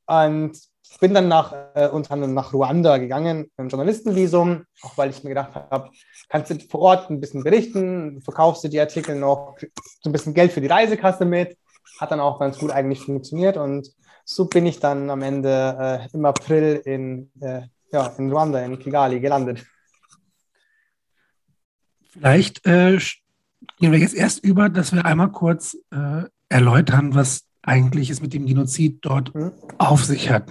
Und 0.07 0.59
bin 1.01 1.15
dann 1.15 1.29
nach, 1.29 1.55
äh, 1.75 1.89
unter 1.89 2.13
anderem 2.13 2.35
nach 2.35 2.53
Ruanda 2.53 2.99
gegangen 2.99 3.39
mit 3.39 3.51
einem 3.57 3.69
Journalistenvisum, 3.69 4.65
auch 4.83 4.97
weil 4.97 5.11
ich 5.11 5.23
mir 5.25 5.31
gedacht 5.31 5.55
habe, 5.55 5.91
kannst 6.29 6.51
du 6.51 6.59
vor 6.59 6.81
Ort 6.81 7.11
ein 7.11 7.21
bisschen 7.21 7.43
berichten, 7.43 8.21
verkaufst 8.23 8.65
du 8.65 8.69
die 8.69 8.81
Artikel 8.81 9.17
noch, 9.17 9.57
so 10.03 10.09
ein 10.09 10.13
bisschen 10.13 10.35
Geld 10.35 10.53
für 10.53 10.61
die 10.61 10.67
Reisekasse 10.67 11.25
mit. 11.25 11.57
Hat 12.01 12.11
dann 12.11 12.21
auch 12.21 12.41
ganz 12.41 12.59
gut 12.59 12.71
eigentlich 12.71 13.01
funktioniert 13.01 13.57
und 13.57 13.89
so 14.25 14.47
bin 14.47 14.67
ich 14.67 14.81
dann 14.81 15.11
am 15.11 15.23
Ende 15.23 16.09
äh, 16.11 16.17
im 16.17 16.25
April 16.25 16.81
in, 16.85 17.31
äh, 17.41 17.63
ja, 17.93 18.07
in 18.19 18.31
Ruanda, 18.31 18.61
in 18.61 18.79
Kigali 18.79 19.21
gelandet. 19.21 19.65
Vielleicht 22.11 22.65
äh, 22.67 22.99
gehen 23.79 23.93
wir 23.93 23.99
jetzt 23.99 24.15
erst 24.15 24.45
über, 24.45 24.69
dass 24.69 24.93
wir 24.93 25.05
einmal 25.05 25.33
kurz 25.33 25.77
äh, 25.91 26.23
erläutern, 26.49 27.15
was 27.15 27.45
eigentlich 27.63 28.11
es 28.11 28.21
mit 28.21 28.35
dem 28.35 28.47
Genozid 28.47 28.99
dort 29.03 29.35
mhm. 29.35 29.53
auf 29.79 30.05
sich 30.05 30.31
hat. 30.31 30.51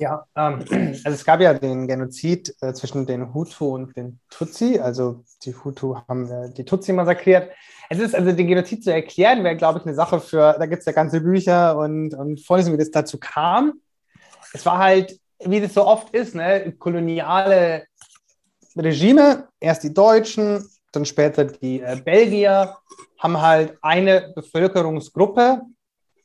Ja, 0.00 0.24
ähm, 0.34 0.64
also 1.04 1.10
es 1.10 1.24
gab 1.26 1.42
ja 1.42 1.52
den 1.52 1.86
Genozid 1.86 2.54
äh, 2.62 2.72
zwischen 2.72 3.04
den 3.04 3.34
Hutu 3.34 3.74
und 3.74 3.94
den 3.94 4.18
Tutsi. 4.30 4.80
Also 4.80 5.24
die 5.44 5.54
Hutu 5.54 5.94
haben 6.08 6.30
äh, 6.30 6.50
die 6.54 6.64
Tutsi 6.64 6.94
massakriert. 6.94 7.52
Es 7.90 7.98
ist 7.98 8.14
also 8.14 8.32
den 8.32 8.46
Genozid 8.46 8.82
zu 8.82 8.92
erklären, 8.92 9.44
wäre, 9.44 9.56
glaube 9.56 9.78
ich, 9.78 9.84
eine 9.84 9.94
Sache 9.94 10.18
für, 10.20 10.56
da 10.58 10.64
gibt 10.64 10.80
es 10.80 10.86
ja 10.86 10.92
ganze 10.92 11.20
Bücher 11.20 11.76
und, 11.76 12.14
und 12.14 12.40
Vorlesungen, 12.40 12.78
wie 12.78 12.82
das 12.82 12.90
dazu 12.90 13.18
kam. 13.18 13.74
Es 14.54 14.64
war 14.64 14.78
halt, 14.78 15.20
wie 15.44 15.60
das 15.60 15.74
so 15.74 15.84
oft 15.86 16.14
ist, 16.14 16.34
ne, 16.34 16.72
koloniale 16.78 17.84
Regime, 18.76 19.48
erst 19.60 19.82
die 19.82 19.92
Deutschen, 19.92 20.66
dann 20.92 21.04
später 21.04 21.44
die 21.44 21.82
äh, 21.82 22.00
Belgier, 22.02 22.74
haben 23.18 23.38
halt 23.38 23.76
eine 23.82 24.32
Bevölkerungsgruppe 24.34 25.60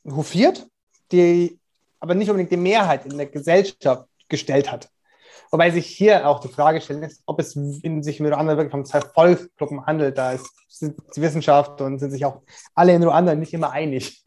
hofiert, 0.08 0.66
die 1.12 1.58
aber 2.00 2.14
nicht 2.14 2.28
unbedingt 2.28 2.52
die 2.52 2.56
Mehrheit 2.56 3.06
in 3.06 3.16
der 3.16 3.26
Gesellschaft 3.26 4.04
gestellt 4.28 4.70
hat. 4.70 4.88
Wobei 5.50 5.70
sich 5.70 5.86
hier 5.86 6.26
auch 6.28 6.40
die 6.40 6.48
Frage 6.48 6.80
stellt, 6.80 7.04
ist, 7.04 7.22
ob 7.26 7.38
es 7.38 7.52
sich 7.52 8.20
in 8.20 8.26
Ruanda 8.26 8.56
wirklich 8.56 8.74
um 8.74 8.84
zwei 8.84 9.00
Volksgruppen 9.00 9.86
handelt. 9.86 10.18
Da 10.18 10.32
ist 10.32 10.50
die 10.80 11.22
Wissenschaft 11.22 11.80
und 11.80 11.98
sind 11.98 12.10
sich 12.10 12.24
auch 12.24 12.42
alle 12.74 12.94
in 12.94 13.04
Ruanda 13.04 13.34
nicht 13.34 13.54
immer 13.54 13.70
einig. 13.70 14.24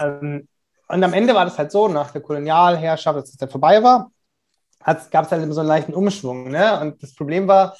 Ähm, 0.00 0.48
und 0.88 1.04
am 1.04 1.12
Ende 1.12 1.34
war 1.34 1.44
das 1.44 1.58
halt 1.58 1.70
so, 1.70 1.86
nach 1.88 2.12
der 2.12 2.22
Kolonialherrschaft, 2.22 3.16
als 3.16 3.30
es 3.30 3.36
dann 3.36 3.50
vorbei 3.50 3.82
war, 3.82 4.10
gab 4.84 5.26
es 5.26 5.30
halt 5.30 5.52
so 5.52 5.60
einen 5.60 5.68
leichten 5.68 5.94
Umschwung. 5.94 6.50
Ne? 6.50 6.80
Und 6.80 7.02
das 7.02 7.14
Problem 7.14 7.46
war, 7.46 7.76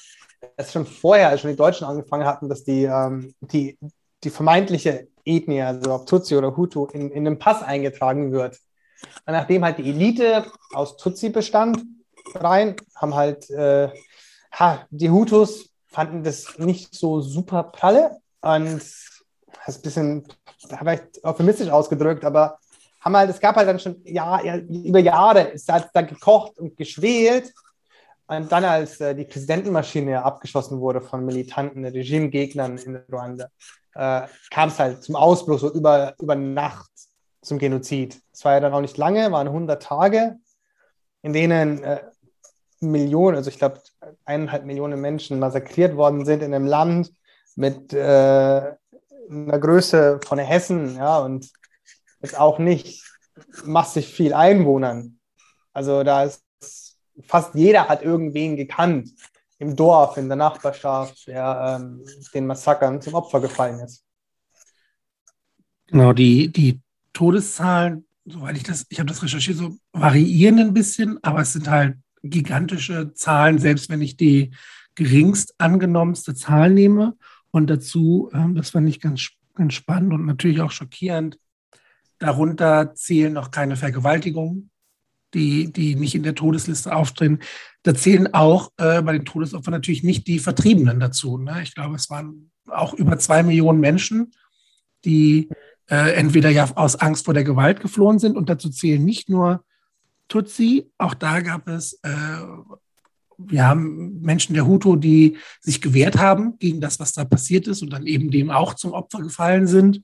dass 0.55 0.71
schon 0.71 0.85
vorher, 0.85 1.29
als 1.29 1.41
schon 1.41 1.49
die 1.49 1.57
Deutschen 1.57 1.85
angefangen 1.85 2.25
hatten, 2.25 2.49
dass 2.49 2.63
die, 2.63 2.83
ähm, 2.83 3.33
die, 3.41 3.77
die 4.23 4.29
vermeintliche 4.29 5.07
Ethnie, 5.25 5.61
also 5.61 5.93
ob 5.95 6.05
Tutsi 6.05 6.35
oder 6.35 6.55
Hutu, 6.55 6.85
in, 6.87 7.09
in 7.11 7.25
den 7.25 7.39
Pass 7.39 7.63
eingetragen 7.63 8.31
wird. 8.31 8.59
Nachdem 9.25 9.63
halt 9.63 9.77
die 9.77 9.89
Elite 9.89 10.45
aus 10.73 10.97
Tutsi 10.97 11.29
bestand, 11.29 11.83
rein, 12.35 12.75
haben 12.95 13.15
halt 13.15 13.49
äh, 13.49 13.89
ha, 14.51 14.85
die 14.89 15.09
Hutus 15.09 15.69
fanden 15.87 16.23
das 16.23 16.57
nicht 16.57 16.93
so 16.93 17.21
super 17.21 17.63
pralle 17.63 18.17
und 18.41 18.75
das 19.65 19.75
ist 19.75 19.79
ein 19.79 19.81
bisschen 19.81 20.27
vielleicht 20.77 21.23
euphemistisch 21.23 21.69
ausgedrückt, 21.69 22.25
aber 22.25 22.59
haben 23.01 23.15
halt, 23.15 23.29
es 23.29 23.39
gab 23.39 23.55
halt 23.55 23.67
dann 23.67 23.79
schon 23.79 24.01
ja, 24.03 24.41
über 24.55 24.99
Jahre, 24.99 25.53
es 25.53 25.67
hat 25.67 25.89
da 25.93 26.01
gekocht 26.01 26.57
und 26.59 26.75
geschwelt. 26.75 27.53
Und 28.27 28.51
dann, 28.51 28.63
als 28.63 28.99
äh, 28.99 29.15
die 29.15 29.25
Präsidentenmaschine 29.25 30.23
abgeschossen 30.23 30.79
wurde 30.79 31.01
von 31.01 31.25
militanten 31.25 31.85
Regimegegnern 31.85 32.77
in 32.77 32.97
Ruanda, 33.11 33.47
äh, 33.95 34.27
kam 34.51 34.69
es 34.69 34.77
halt 34.77 35.03
zum 35.03 35.15
Ausbruch 35.15 35.59
so 35.59 35.73
über, 35.73 36.13
über 36.19 36.35
Nacht 36.35 36.91
zum 37.41 37.59
Genozid. 37.59 38.21
Es 38.31 38.43
war 38.45 38.53
ja 38.53 38.59
dann 38.59 38.73
auch 38.73 38.81
nicht 38.81 38.97
lange, 38.97 39.31
waren 39.31 39.47
100 39.47 39.81
Tage, 39.81 40.37
in 41.21 41.33
denen 41.33 41.83
äh, 41.83 42.01
Millionen, 42.79 43.37
also 43.37 43.49
ich 43.49 43.57
glaube 43.57 43.81
eineinhalb 44.25 44.65
Millionen 44.65 45.01
Menschen 45.01 45.39
massakriert 45.39 45.95
worden 45.95 46.25
sind 46.25 46.41
in 46.41 46.53
einem 46.53 46.65
Land 46.65 47.13
mit 47.55 47.93
äh, 47.93 48.73
einer 49.29 49.59
Größe 49.59 50.19
von 50.25 50.39
Hessen, 50.39 50.95
ja, 50.95 51.19
und 51.19 51.51
jetzt 52.21 52.37
auch 52.37 52.59
nicht 52.59 53.03
massig 53.63 54.13
viel 54.13 54.33
Einwohnern. 54.33 55.19
Also 55.73 56.03
da 56.03 56.23
ist 56.23 56.43
fast 57.25 57.53
jeder 57.55 57.89
hat 57.89 58.03
irgendwen 58.03 58.55
gekannt 58.55 59.09
im 59.57 59.75
Dorf, 59.75 60.17
in 60.17 60.29
der 60.29 60.37
Nachbarschaft, 60.37 61.27
der 61.27 61.79
ähm, 61.81 62.05
den 62.33 62.47
Massakern 62.47 63.01
zum 63.01 63.13
Opfer 63.13 63.41
gefallen 63.41 63.79
ist. 63.81 64.05
Genau, 65.87 66.13
die, 66.13 66.49
die 66.49 66.79
Todeszahlen, 67.13 68.05
soweit 68.25 68.57
ich 68.57 68.63
das, 68.63 68.85
ich 68.89 68.99
habe 68.99 69.09
das 69.09 69.23
recherchiert, 69.23 69.57
so 69.57 69.77
variieren 69.93 70.59
ein 70.59 70.73
bisschen, 70.73 71.17
aber 71.23 71.41
es 71.41 71.53
sind 71.53 71.69
halt 71.69 71.97
gigantische 72.23 73.13
Zahlen, 73.13 73.59
selbst 73.59 73.89
wenn 73.89 74.01
ich 74.01 74.17
die 74.17 74.51
geringst 74.95 75.55
angenommenste 75.57 76.35
Zahl 76.35 76.71
nehme. 76.71 77.15
Und 77.51 77.69
dazu, 77.69 78.29
ähm, 78.33 78.55
das 78.55 78.71
fand 78.71 78.87
ich 78.89 78.99
ganz, 78.99 79.29
ganz 79.55 79.73
spannend 79.73 80.13
und 80.13 80.25
natürlich 80.25 80.61
auch 80.61 80.71
schockierend, 80.71 81.39
darunter 82.19 82.93
zählen 82.93 83.33
noch 83.33 83.49
keine 83.49 83.75
Vergewaltigungen, 83.77 84.69
die, 85.33 85.71
die 85.71 85.95
nicht 85.95 86.15
in 86.15 86.23
der 86.23 86.35
Todesliste 86.35 86.93
auftreten. 86.93 87.39
Da 87.83 87.95
zählen 87.95 88.33
auch 88.33 88.71
äh, 88.77 89.01
bei 89.01 89.13
den 89.13 89.25
Todesopfern 89.25 89.73
natürlich 89.73 90.03
nicht 90.03 90.27
die 90.27 90.39
Vertriebenen 90.39 90.99
dazu. 90.99 91.37
Ne? 91.37 91.61
Ich 91.63 91.73
glaube, 91.73 91.95
es 91.95 92.09
waren 92.09 92.51
auch 92.67 92.93
über 92.93 93.17
zwei 93.17 93.41
Millionen 93.41 93.79
Menschen, 93.79 94.31
die 95.05 95.49
äh, 95.89 96.13
entweder 96.13 96.49
ja 96.49 96.69
aus 96.75 96.95
Angst 96.95 97.25
vor 97.25 97.33
der 97.33 97.43
Gewalt 97.43 97.79
geflohen 97.79 98.19
sind 98.19 98.37
und 98.37 98.49
dazu 98.49 98.69
zählen 98.69 99.03
nicht 99.03 99.29
nur 99.29 99.63
Tutsi, 100.27 100.91
auch 100.97 101.15
da 101.15 101.41
gab 101.41 101.67
es 101.67 101.99
äh, 102.03 102.09
wir 103.39 103.65
haben 103.65 104.21
Menschen 104.21 104.53
der 104.53 104.67
Hutu, 104.67 104.95
die 104.97 105.37
sich 105.61 105.81
gewehrt 105.81 106.17
haben 106.17 106.59
gegen 106.59 106.81
das, 106.81 106.99
was 106.99 107.13
da 107.13 107.23
passiert 107.23 107.67
ist 107.67 107.81
und 107.81 107.91
dann 107.91 108.05
eben 108.05 108.31
dem 108.31 108.51
auch 108.51 108.73
zum 108.73 108.91
Opfer 108.91 109.21
gefallen 109.21 109.65
sind. 109.65 110.03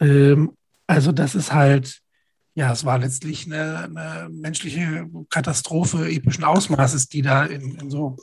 Ähm, 0.00 0.52
also 0.86 1.10
das 1.12 1.34
ist 1.34 1.52
halt, 1.52 2.00
ja, 2.54 2.72
es 2.72 2.84
war 2.84 2.98
letztlich 2.98 3.46
eine, 3.46 3.78
eine 3.80 4.28
menschliche 4.30 5.10
Katastrophe 5.28 6.08
epischen 6.08 6.44
Ausmaßes, 6.44 7.08
die 7.08 7.22
da 7.22 7.44
in, 7.44 7.74
in 7.78 7.90
so 7.90 8.16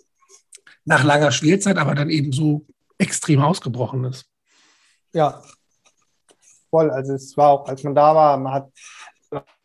nach 0.85 1.03
langer 1.03 1.31
Schwelzeit 1.31 1.77
aber 1.77 1.93
dann 1.95 2.09
eben 2.09 2.31
so 2.31 2.65
extrem 2.97 3.41
ausgebrochen 3.41 4.05
ist. 4.05 4.25
Ja, 5.13 5.43
voll. 6.73 6.89
Also 6.89 7.13
es 7.13 7.37
war 7.37 7.49
auch, 7.49 7.67
als 7.67 7.83
man 7.83 7.93
da 7.93 8.15
war, 8.15 8.37
man 8.37 8.53
hat 8.53 8.69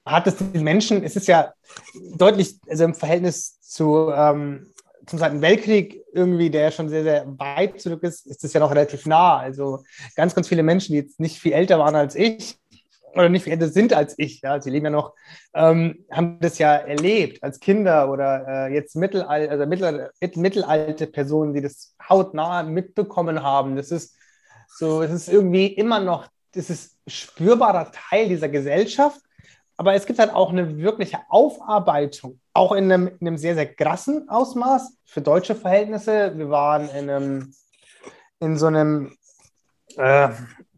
hat 0.05 0.27
es 0.27 0.37
den 0.37 0.65
Menschen, 0.65 1.05
es 1.05 1.17
ist 1.17 1.29
ja 1.29 1.53
deutlich, 2.17 2.59
also 2.69 2.85
im 2.85 2.95
Verhältnis 2.95 3.61
zu, 3.61 4.11
ähm, 4.15 4.67
zum 5.07 5.19
Zweiten 5.19 5.43
Weltkrieg 5.43 6.03
irgendwie, 6.13 6.51
der 6.51 6.71
schon 6.71 6.89
sehr, 6.89 7.03
sehr 7.03 7.27
weit 7.39 7.81
zurück 7.81 8.03
ist, 8.03 8.27
ist 8.27 8.45
es 8.45 8.53
ja 8.53 8.61
noch 8.61 8.71
relativ 8.71 9.07
nah. 9.07 9.39
Also 9.39 9.85
ganz, 10.17 10.35
ganz 10.35 10.49
viele 10.49 10.63
Menschen, 10.63 10.93
die 10.93 11.01
jetzt 11.01 11.21
nicht 11.21 11.39
viel 11.39 11.53
älter 11.53 11.79
waren 11.79 11.95
als 11.95 12.15
ich 12.15 12.59
oder 13.15 13.29
nicht 13.29 13.43
viel 13.45 13.53
älter 13.53 13.69
sind 13.69 13.93
als 13.93 14.15
ich, 14.19 14.41
ja, 14.43 14.61
sie 14.61 14.71
leben 14.71 14.87
ja 14.87 14.91
noch, 14.91 15.15
ähm, 15.55 16.05
haben 16.11 16.39
das 16.41 16.59
ja 16.59 16.75
erlebt 16.75 17.43
als 17.43 17.59
Kinder 17.61 18.11
oder 18.11 18.47
äh, 18.49 18.75
jetzt 18.75 18.97
mittelal 18.97 19.49
also 19.49 19.67
mittel 19.67 20.11
mittelalte 20.37 21.07
Personen, 21.07 21.55
die 21.55 21.63
das 21.63 21.95
hautnah 22.09 22.63
mitbekommen 22.63 23.43
haben. 23.43 23.77
Das 23.77 23.91
ist 23.91 24.15
so, 24.69 25.03
es 25.03 25.11
ist 25.11 25.29
irgendwie 25.29 25.67
immer 25.67 26.01
noch, 26.01 26.29
das 26.53 26.71
ist 26.71 26.97
spürbarer 27.07 27.91
Teil 27.93 28.29
dieser 28.29 28.49
Gesellschaft 28.49 29.21
aber 29.79 29.95
es 29.95 30.07
gibt 30.07 30.19
halt 30.19 30.35
auch 30.35 30.51
eine 30.51 30.77
wirkliche 30.77 31.21
Aufarbeitung, 31.29 32.41
auch 32.53 32.73
in 32.73 32.91
einem, 32.91 33.07
in 33.21 33.29
einem 33.29 33.39
sehr, 33.39 33.55
sehr 33.55 33.73
krassen 33.73 34.29
Ausmaß 34.29 34.99
für 35.05 35.21
deutsche 35.21 35.55
Verhältnisse. 35.55 36.37
Wir 36.37 36.51
waren 36.51 36.89
in, 36.89 37.09
einem, 37.09 37.55
in 38.41 38.57
so 38.57 38.67
einem 38.67 39.17
äh, 39.97 40.31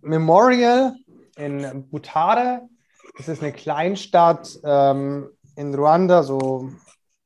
Memorial 0.03 0.95
in 1.39 1.89
Butare. 1.89 2.69
Das 3.17 3.29
ist 3.29 3.43
eine 3.43 3.53
Kleinstadt 3.53 4.59
ähm, 4.65 5.31
in 5.57 5.75
Ruanda, 5.75 6.23
so 6.23 6.71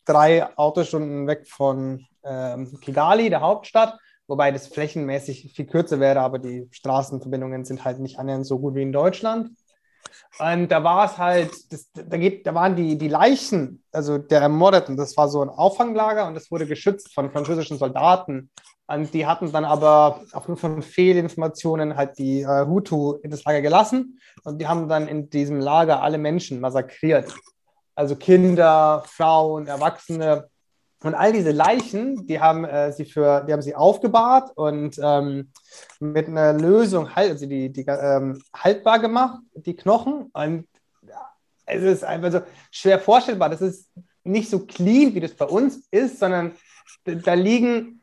drei 0.05 0.57
Autostunden 0.57 1.27
weg 1.27 1.49
von 1.49 2.07
ähm, 2.23 2.79
Kigali, 2.81 3.31
der 3.31 3.41
Hauptstadt, 3.41 3.99
wobei 4.27 4.51
das 4.51 4.69
flächenmäßig 4.69 5.53
viel 5.55 5.67
kürzer 5.67 6.01
wäre, 6.01 6.21
aber 6.21 6.39
die 6.39 6.69
Straßenverbindungen 6.71 7.65
sind 7.65 7.85
halt 7.85 8.01
nicht 8.01 8.19
annähernd 8.19 8.47
so 8.47 8.59
gut 8.59 8.75
wie 8.75 8.83
in 8.83 8.93
Deutschland. 8.93 9.51
Und 10.39 10.69
da 10.69 10.83
war 10.83 11.07
es 11.07 11.19
halt, 11.19 11.51
das, 11.73 11.91
da, 11.93 12.17
geht, 12.17 12.47
da 12.47 12.55
waren 12.55 12.75
die, 12.75 12.99
die 12.99 13.09
Leichen, 13.09 13.83
also 13.93 14.19
der 14.19 14.41
Ermordeten, 14.41 14.97
das 14.97 15.17
war 15.17 15.29
so 15.29 15.43
ein 15.43 15.49
Auffanglager 15.49 16.27
und 16.27 16.35
das 16.35 16.51
wurde 16.51 16.67
geschützt 16.67 17.15
von 17.15 17.31
französischen 17.31 17.79
Soldaten. 17.79 18.51
Und 18.87 19.15
die 19.15 19.27
hatten 19.27 19.51
dann 19.51 19.65
aber 19.65 20.21
aufgrund 20.33 20.61
von 20.61 20.83
Fehlinformationen 20.83 21.97
halt 21.97 22.19
die 22.19 22.43
äh, 22.43 22.67
Hutu 22.67 23.15
in 23.23 23.31
das 23.31 23.45
Lager 23.45 23.63
gelassen 23.63 24.21
und 24.43 24.61
die 24.61 24.67
haben 24.67 24.89
dann 24.89 25.09
in 25.09 25.31
diesem 25.31 25.59
Lager 25.61 26.03
alle 26.03 26.19
Menschen 26.19 26.61
massakriert. 26.61 27.33
Also 27.95 28.17
Kinder, 28.17 29.03
Frauen, 29.07 29.69
Erwachsene. 29.69 30.49
Und 31.05 31.15
all 31.15 31.35
diese 31.35 31.51
Leichen, 31.51 32.27
die 32.27 32.41
haben 32.41 32.65
äh, 32.65 32.91
sie 32.91 33.05
für, 33.05 33.45
die 33.47 33.53
haben 33.53 33.61
sie 33.61 33.75
aufgebahrt 33.75 34.53
und 34.57 34.99
ähm, 35.03 35.51
mit 36.01 36.29
einer 36.29 36.55
Lösung 36.55 37.15
halt, 37.15 37.33
also 37.33 37.45
die, 37.45 37.71
die 37.71 37.85
ähm, 37.87 38.43
haltbar 38.57 38.99
gemacht, 39.01 39.41
die 39.55 39.77
Knochen. 39.77 40.31
Und 40.33 40.67
es 41.67 41.83
ist 41.83 42.05
einfach 42.05 42.33
so 42.33 42.41
schwer 42.71 42.99
vorstellbar. 42.99 43.51
Das 43.51 43.61
ist 43.61 43.91
nicht 44.23 44.49
so 44.49 44.61
clean, 44.61 45.15
wie 45.15 45.21
das 45.21 45.35
bei 45.35 45.45
uns 45.45 45.87
ist, 45.91 46.19
sondern 46.19 46.53
da 47.05 47.35
liegen 47.35 48.01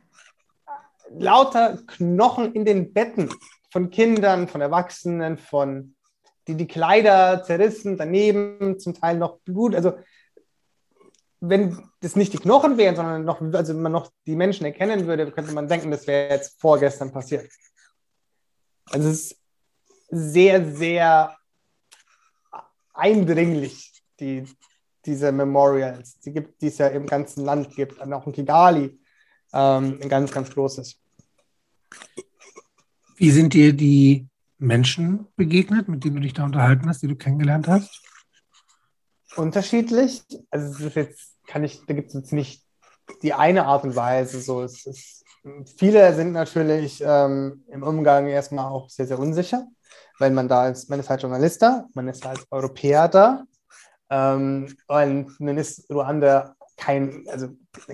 lauter 1.10 1.80
Knochen 1.88 2.54
in 2.54 2.66
den 2.66 2.94
Betten 2.94 3.32
von 3.72 3.90
Kindern, 3.90 4.48
von 4.48 4.62
Erwachsenen, 4.62 5.40
von 5.40 5.96
die, 6.48 6.56
die 6.56 6.68
Kleider 6.68 7.42
zerrissen, 7.44 7.98
daneben 7.98 8.80
zum 8.80 8.94
Teil 8.94 9.18
noch 9.18 9.40
Blut. 9.40 9.74
Also 9.74 9.94
wenn 11.42 11.90
das 12.02 12.16
nicht 12.16 12.34
die 12.34 12.38
Knochen 12.38 12.78
wären, 12.78 12.96
sondern 12.96 13.26
noch, 13.26 13.42
also 13.42 13.74
man 13.74 13.92
noch 13.92 14.12
die 14.28 14.36
Menschen 14.36 14.66
erkennen 14.66 15.08
würde, 15.08 15.32
könnte 15.32 15.54
man 15.54 15.68
denken, 15.68 15.90
das 15.90 16.06
wäre 16.06 16.36
jetzt 16.36 16.62
vorgestern 16.62 17.12
passiert. 17.12 17.52
Also 18.86 19.10
es 19.10 19.32
ist 19.32 19.42
sehr, 20.10 20.72
sehr 20.72 21.36
eindringlich, 22.94 23.92
die, 24.20 24.46
diese 25.04 25.32
Memorials, 25.32 26.20
die, 26.20 26.32
gibt, 26.32 26.62
die 26.62 26.68
es 26.68 26.78
ja 26.78 26.88
im 26.88 27.08
ganzen 27.08 27.44
Land 27.44 27.76
gibt, 27.76 28.00
und 28.00 28.14
auch 28.14 28.28
in 28.28 28.34
Kigali, 28.34 29.00
ähm, 29.52 30.00
ein 30.02 30.10
ganz, 30.10 30.32
ganz 30.32 30.52
großes. 30.52 31.00
Wie 33.16 33.32
sind 33.32 33.54
dir 33.56 33.74
die 33.74 34.28
Menschen 34.60 35.28
begegnet, 35.36 35.88
mit 35.88 36.04
denen 36.04 36.18
du 36.18 36.22
dich 36.22 36.34
da 36.34 36.44
unterhalten 36.44 36.88
hast, 36.88 37.02
die 37.02 37.08
du 37.08 37.16
kennengelernt 37.16 37.68
hast? 37.68 38.02
Unterschiedlich. 39.36 40.24
Also 40.50 40.88
jetzt 40.90 41.31
kann 41.52 41.64
ich, 41.64 41.86
da 41.86 41.94
gibt 41.94 42.10
es 42.10 42.14
jetzt 42.14 42.34
nicht 42.34 42.64
die 43.22 43.34
eine 43.34 43.66
Art 43.66 43.84
und 43.84 43.96
Weise. 43.96 44.40
So, 44.40 44.64
es 44.64 44.86
ist, 44.86 45.26
viele 45.78 46.14
sind 46.14 46.32
natürlich 46.32 47.04
ähm, 47.06 47.66
im 47.68 47.84
Umgang 47.84 48.28
erstmal 48.28 48.66
auch 48.66 48.90
sehr, 48.90 49.06
sehr 49.06 49.20
unsicher, 49.20 49.68
weil 50.18 50.32
man 50.32 50.48
da 50.48 50.70
ist, 50.70 50.90
man 50.90 51.00
ist 51.00 51.10
halt 51.10 51.22
Journalist 51.22 51.62
da, 51.62 51.86
man 51.94 52.08
ist 52.08 52.26
als 52.26 52.46
Europäer 52.52 53.08
da 53.10 53.44
ähm, 54.10 54.74
und 54.88 55.36
dann 55.40 55.58
ist 55.58 55.92
Ruanda 55.92 56.56
kein, 56.78 57.26
also 57.30 57.50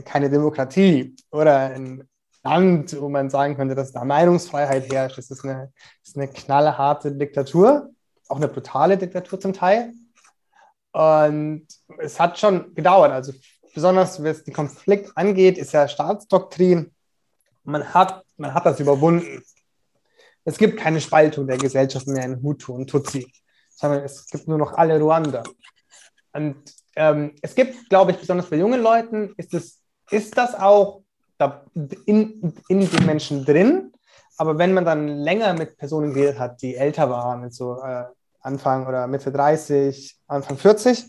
keine 0.06 0.30
Demokratie 0.30 1.16
oder 1.32 1.72
ein 1.72 2.08
Land, 2.44 3.00
wo 3.02 3.10
man 3.10 3.30
sagen 3.30 3.58
könnte, 3.58 3.76
dass 3.76 3.92
da 3.92 4.06
Meinungsfreiheit 4.06 4.92
herrscht. 4.94 5.18
Es 5.18 5.32
ist 5.32 5.44
eine, 5.44 5.72
es 6.04 6.10
ist 6.10 6.18
eine 6.18 6.30
knallharte 6.30 7.12
Diktatur, 7.12 7.90
auch 8.30 8.38
eine 8.38 8.48
brutale 8.48 8.98
Diktatur 8.98 9.40
zum 9.40 9.54
Teil. 9.54 9.94
Und 10.94 11.68
es 12.00 12.20
hat 12.20 12.40
schon 12.40 12.74
gedauert. 12.74 13.12
Also 13.12 13.34
besonders 13.74 14.24
was 14.24 14.44
den 14.44 14.54
Konflikt 14.54 15.12
angeht, 15.16 15.58
ist 15.58 15.74
ja 15.74 15.88
Staatsdoktrin. 15.88 16.94
Man 17.64 17.94
hat, 17.94 18.24
man 18.38 18.54
hat 18.54 18.66
das 18.66 18.80
überwunden. 18.80 19.44
Es 20.46 20.58
gibt 20.58 20.80
keine 20.80 21.02
Spaltung 21.02 21.48
der 21.48 21.58
Gesellschaft 21.58 22.08
mehr 22.08 22.24
in 22.24 22.42
Hutu 22.42 22.74
und 22.74 22.90
Tutsi, 22.90 23.32
sondern 23.70 24.04
es 24.04 24.28
gibt 24.28 24.48
nur 24.48 24.58
noch 24.58 24.74
alle 24.74 25.00
Ruanda. 25.00 25.44
Und 26.34 26.56
ähm, 26.96 27.36
es 27.42 27.54
gibt, 27.54 27.90
glaube 27.90 28.12
ich, 28.12 28.18
besonders 28.18 28.50
bei 28.50 28.58
jungen 28.58 28.82
Leuten, 28.82 29.34
ist, 29.38 29.54
es, 29.54 29.82
ist 30.10 30.38
das 30.38 30.56
auch 30.56 31.04
da 31.38 31.66
in, 32.06 32.54
in 32.68 32.90
den 32.90 33.06
Menschen 33.06 33.46
drin. 33.46 33.92
Aber 34.38 34.58
wenn 34.58 34.74
man 34.74 34.86
dann 34.86 35.08
länger 35.08 35.54
mit 35.54 35.78
Personen 35.78 36.14
geredet 36.14 36.40
hat, 36.40 36.62
die 36.62 36.76
älter 36.76 37.10
waren, 37.10 37.42
mit 37.42 37.54
so 37.54 37.82
äh, 37.82 38.06
Anfang 38.42 38.88
oder 38.88 39.08
Mitte 39.08 39.32
30, 39.32 40.18
Anfang 40.28 40.58
40, 40.58 41.06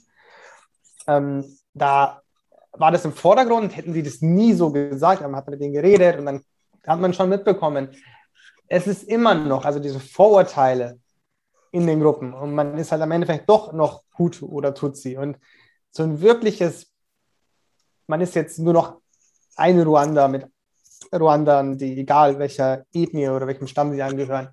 ähm, 1.07 1.45
da 1.75 2.23
war 2.79 2.93
das 2.93 3.05
im 3.05 3.13
Vordergrund, 3.13 3.77
hätten 3.77 3.93
sie 3.93 4.03
das 4.03 4.21
nie 4.21 4.53
so 4.55 4.71
gesagt, 4.71 5.21
aber 5.21 5.31
man 5.31 5.39
hat 5.39 5.49
mit 5.49 5.61
denen 5.61 5.73
geredet 5.73 6.19
und 6.19 6.27
dann 6.27 6.43
hat 6.87 7.01
man 7.01 7.13
schon 7.13 7.29
mitbekommen, 7.29 7.89
es 8.69 8.87
ist 8.87 9.05
immer 9.05 9.35
noch, 9.35 9.65
also 9.65 9.79
diese 9.79 10.01
Vorurteile 10.01 10.99
in 11.73 11.87
den 11.87 12.01
Gruppen. 12.01 12.33
Und 12.33 12.55
man 12.55 12.77
ist 12.79 12.93
halt 12.93 13.03
am 13.03 13.11
Endeffekt 13.11 13.49
doch 13.49 13.73
noch 13.73 14.03
Hutu 14.19 14.47
oder 14.47 14.75
Tutsi. 14.75 15.17
Und 15.17 15.39
so 15.91 16.03
ein 16.03 16.21
wirkliches, 16.21 16.93
man 18.07 18.21
ist 18.21 18.35
jetzt 18.35 18.59
nur 18.59 18.73
noch 18.73 19.01
ein 19.57 19.81
Ruanda 19.81 20.29
mit 20.29 20.47
Ruandern, 21.15 21.79
die 21.79 22.01
egal 22.01 22.39
welcher 22.39 22.85
Ethnie 22.93 23.29
oder 23.29 23.47
welchem 23.47 23.67
Stamm 23.67 23.93
sie 23.93 24.03
angehören. 24.03 24.49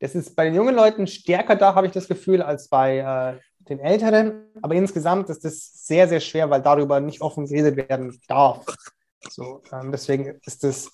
Das 0.00 0.14
ist 0.14 0.36
bei 0.36 0.44
den 0.44 0.54
jungen 0.54 0.74
Leuten 0.74 1.06
stärker 1.06 1.56
da, 1.56 1.74
habe 1.74 1.86
ich 1.86 1.92
das 1.92 2.08
Gefühl, 2.08 2.42
als 2.42 2.68
bei 2.68 2.98
äh, 2.98 3.40
den 3.68 3.80
Älteren. 3.80 4.46
Aber 4.62 4.74
insgesamt 4.74 5.28
ist 5.30 5.44
das 5.44 5.86
sehr, 5.86 6.08
sehr 6.08 6.20
schwer, 6.20 6.50
weil 6.50 6.62
darüber 6.62 7.00
nicht 7.00 7.20
offen 7.20 7.46
geredet 7.46 7.76
werden 7.76 8.18
darf. 8.28 8.64
So, 9.28 9.62
ähm, 9.72 9.90
deswegen 9.92 10.38
ist 10.44 10.62
das 10.64 10.90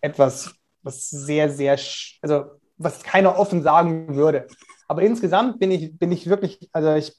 etwas, 0.00 0.54
was 0.82 1.08
sehr, 1.10 1.50
sehr, 1.50 1.78
also 2.22 2.44
was 2.76 3.02
keiner 3.02 3.38
offen 3.38 3.62
sagen 3.62 4.14
würde. 4.14 4.46
Aber 4.88 5.02
insgesamt 5.02 5.58
bin 5.58 5.70
ich, 5.70 5.98
bin 5.98 6.12
ich 6.12 6.28
wirklich, 6.28 6.68
also 6.72 6.94
ich 6.94 7.16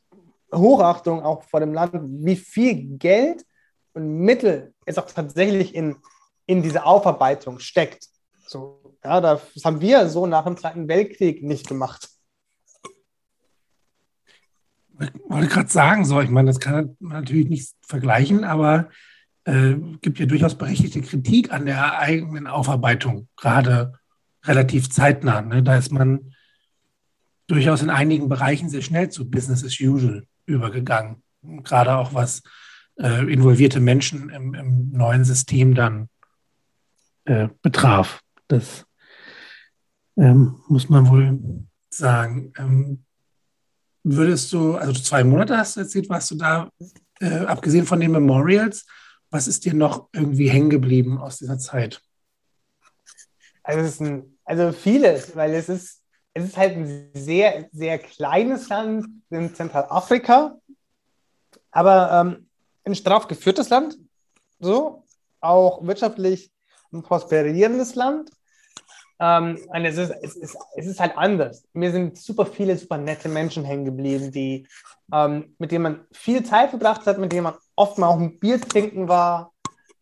Hochachtung 0.53 1.21
auch 1.23 1.43
vor 1.43 1.59
dem 1.59 1.73
Land, 1.73 1.93
wie 1.93 2.37
viel 2.37 2.97
Geld 2.97 3.45
und 3.93 4.19
Mittel 4.19 4.73
es 4.85 4.97
auch 4.97 5.07
tatsächlich 5.07 5.75
in, 5.75 5.97
in 6.45 6.61
diese 6.61 6.85
Aufarbeitung 6.85 7.59
steckt. 7.59 8.07
So, 8.45 8.95
ja, 9.03 9.19
das 9.19 9.41
haben 9.65 9.81
wir 9.81 10.07
so 10.07 10.25
nach 10.25 10.45
dem 10.45 10.55
Zweiten 10.55 10.87
Weltkrieg 10.87 11.43
nicht 11.43 11.67
gemacht. 11.67 12.07
Ich 14.99 15.09
wollte 15.29 15.47
gerade 15.47 15.69
sagen, 15.69 16.05
so, 16.05 16.21
ich 16.21 16.29
meine, 16.29 16.47
das 16.47 16.59
kann 16.59 16.95
man 16.99 17.19
natürlich 17.19 17.49
nicht 17.49 17.73
vergleichen, 17.81 18.43
aber 18.43 18.89
äh, 19.43 19.75
gibt 20.01 20.19
ja 20.19 20.25
durchaus 20.25 20.57
berechtigte 20.57 21.01
Kritik 21.01 21.51
an 21.53 21.65
der 21.65 21.99
eigenen 21.99 22.47
Aufarbeitung, 22.47 23.27
gerade 23.37 23.93
relativ 24.43 24.89
zeitnah. 24.89 25.41
Ne? 25.41 25.63
Da 25.63 25.77
ist 25.77 25.91
man 25.91 26.33
durchaus 27.47 27.81
in 27.81 27.89
einigen 27.89 28.29
Bereichen 28.29 28.69
sehr 28.69 28.81
schnell 28.81 29.09
zu 29.09 29.29
Business 29.29 29.63
as 29.63 29.79
usual 29.79 30.25
übergegangen. 30.45 31.23
Gerade 31.63 31.95
auch 31.95 32.13
was 32.13 32.43
äh, 32.99 33.31
involvierte 33.31 33.79
Menschen 33.79 34.29
im, 34.29 34.53
im, 34.53 34.89
neuen 34.91 35.23
System 35.23 35.75
dann 35.75 36.09
äh, 37.25 37.47
betraf. 37.61 38.21
Das 38.47 38.85
ähm, 40.17 40.59
muss 40.67 40.89
man 40.89 41.07
wohl 41.07 41.67
sagen. 41.89 42.53
Ähm, 42.57 43.03
würdest 44.15 44.53
du, 44.53 44.75
also 44.75 44.93
zwei 44.93 45.23
Monate 45.23 45.57
hast 45.57 45.75
du 45.75 45.81
erzählt, 45.81 46.09
warst 46.09 46.31
du 46.31 46.35
da, 46.35 46.69
äh, 47.19 47.45
abgesehen 47.45 47.85
von 47.85 47.99
den 47.99 48.11
Memorials, 48.11 48.85
was 49.29 49.47
ist 49.47 49.65
dir 49.65 49.73
noch 49.73 50.09
irgendwie 50.13 50.49
hängen 50.49 50.69
geblieben 50.69 51.17
aus 51.17 51.37
dieser 51.37 51.59
Zeit? 51.59 52.01
Also, 53.63 54.03
ein, 54.03 54.37
also 54.45 54.71
vieles, 54.71 55.35
weil 55.35 55.53
es 55.53 55.67
ist, 55.67 56.01
es 56.33 56.45
ist 56.45 56.57
halt 56.57 56.77
ein 56.77 57.09
sehr, 57.13 57.67
sehr 57.71 57.99
kleines 57.99 58.69
Land 58.69 59.07
in 59.29 59.53
Zentralafrika. 59.53 60.57
Aber 61.71 62.11
ähm, 62.11 62.47
ein 62.85 62.95
straff 62.95 63.27
geführtes 63.27 63.69
Land, 63.69 63.97
so, 64.59 65.03
auch 65.41 65.85
wirtschaftlich 65.85 66.51
ein 66.93 67.03
prosperierendes 67.03 67.95
Land. 67.95 68.31
Ähm, 69.19 69.59
und 69.67 69.85
es 69.85 69.97
ist, 69.97 70.11
es, 70.21 70.35
ist, 70.35 70.57
es 70.75 70.85
ist 70.85 70.99
halt 70.99 71.17
anders. 71.17 71.63
Mir 71.73 71.91
sind 71.91 72.17
super 72.17 72.45
viele, 72.45 72.77
super 72.77 72.97
nette 72.97 73.29
Menschen 73.29 73.65
hängen 73.65 73.85
geblieben, 73.85 74.31
die, 74.31 74.67
ähm, 75.11 75.55
mit 75.57 75.71
denen 75.71 75.83
man 75.83 76.05
viel 76.11 76.43
Zeit 76.43 76.69
verbracht 76.69 77.05
hat, 77.05 77.17
mit 77.17 77.31
denen 77.31 77.43
man 77.43 77.55
oft 77.75 77.97
mal 77.97 78.07
auch 78.07 78.19
ein 78.19 78.39
Bier 78.39 78.61
trinken 78.61 79.07
war. 79.07 79.53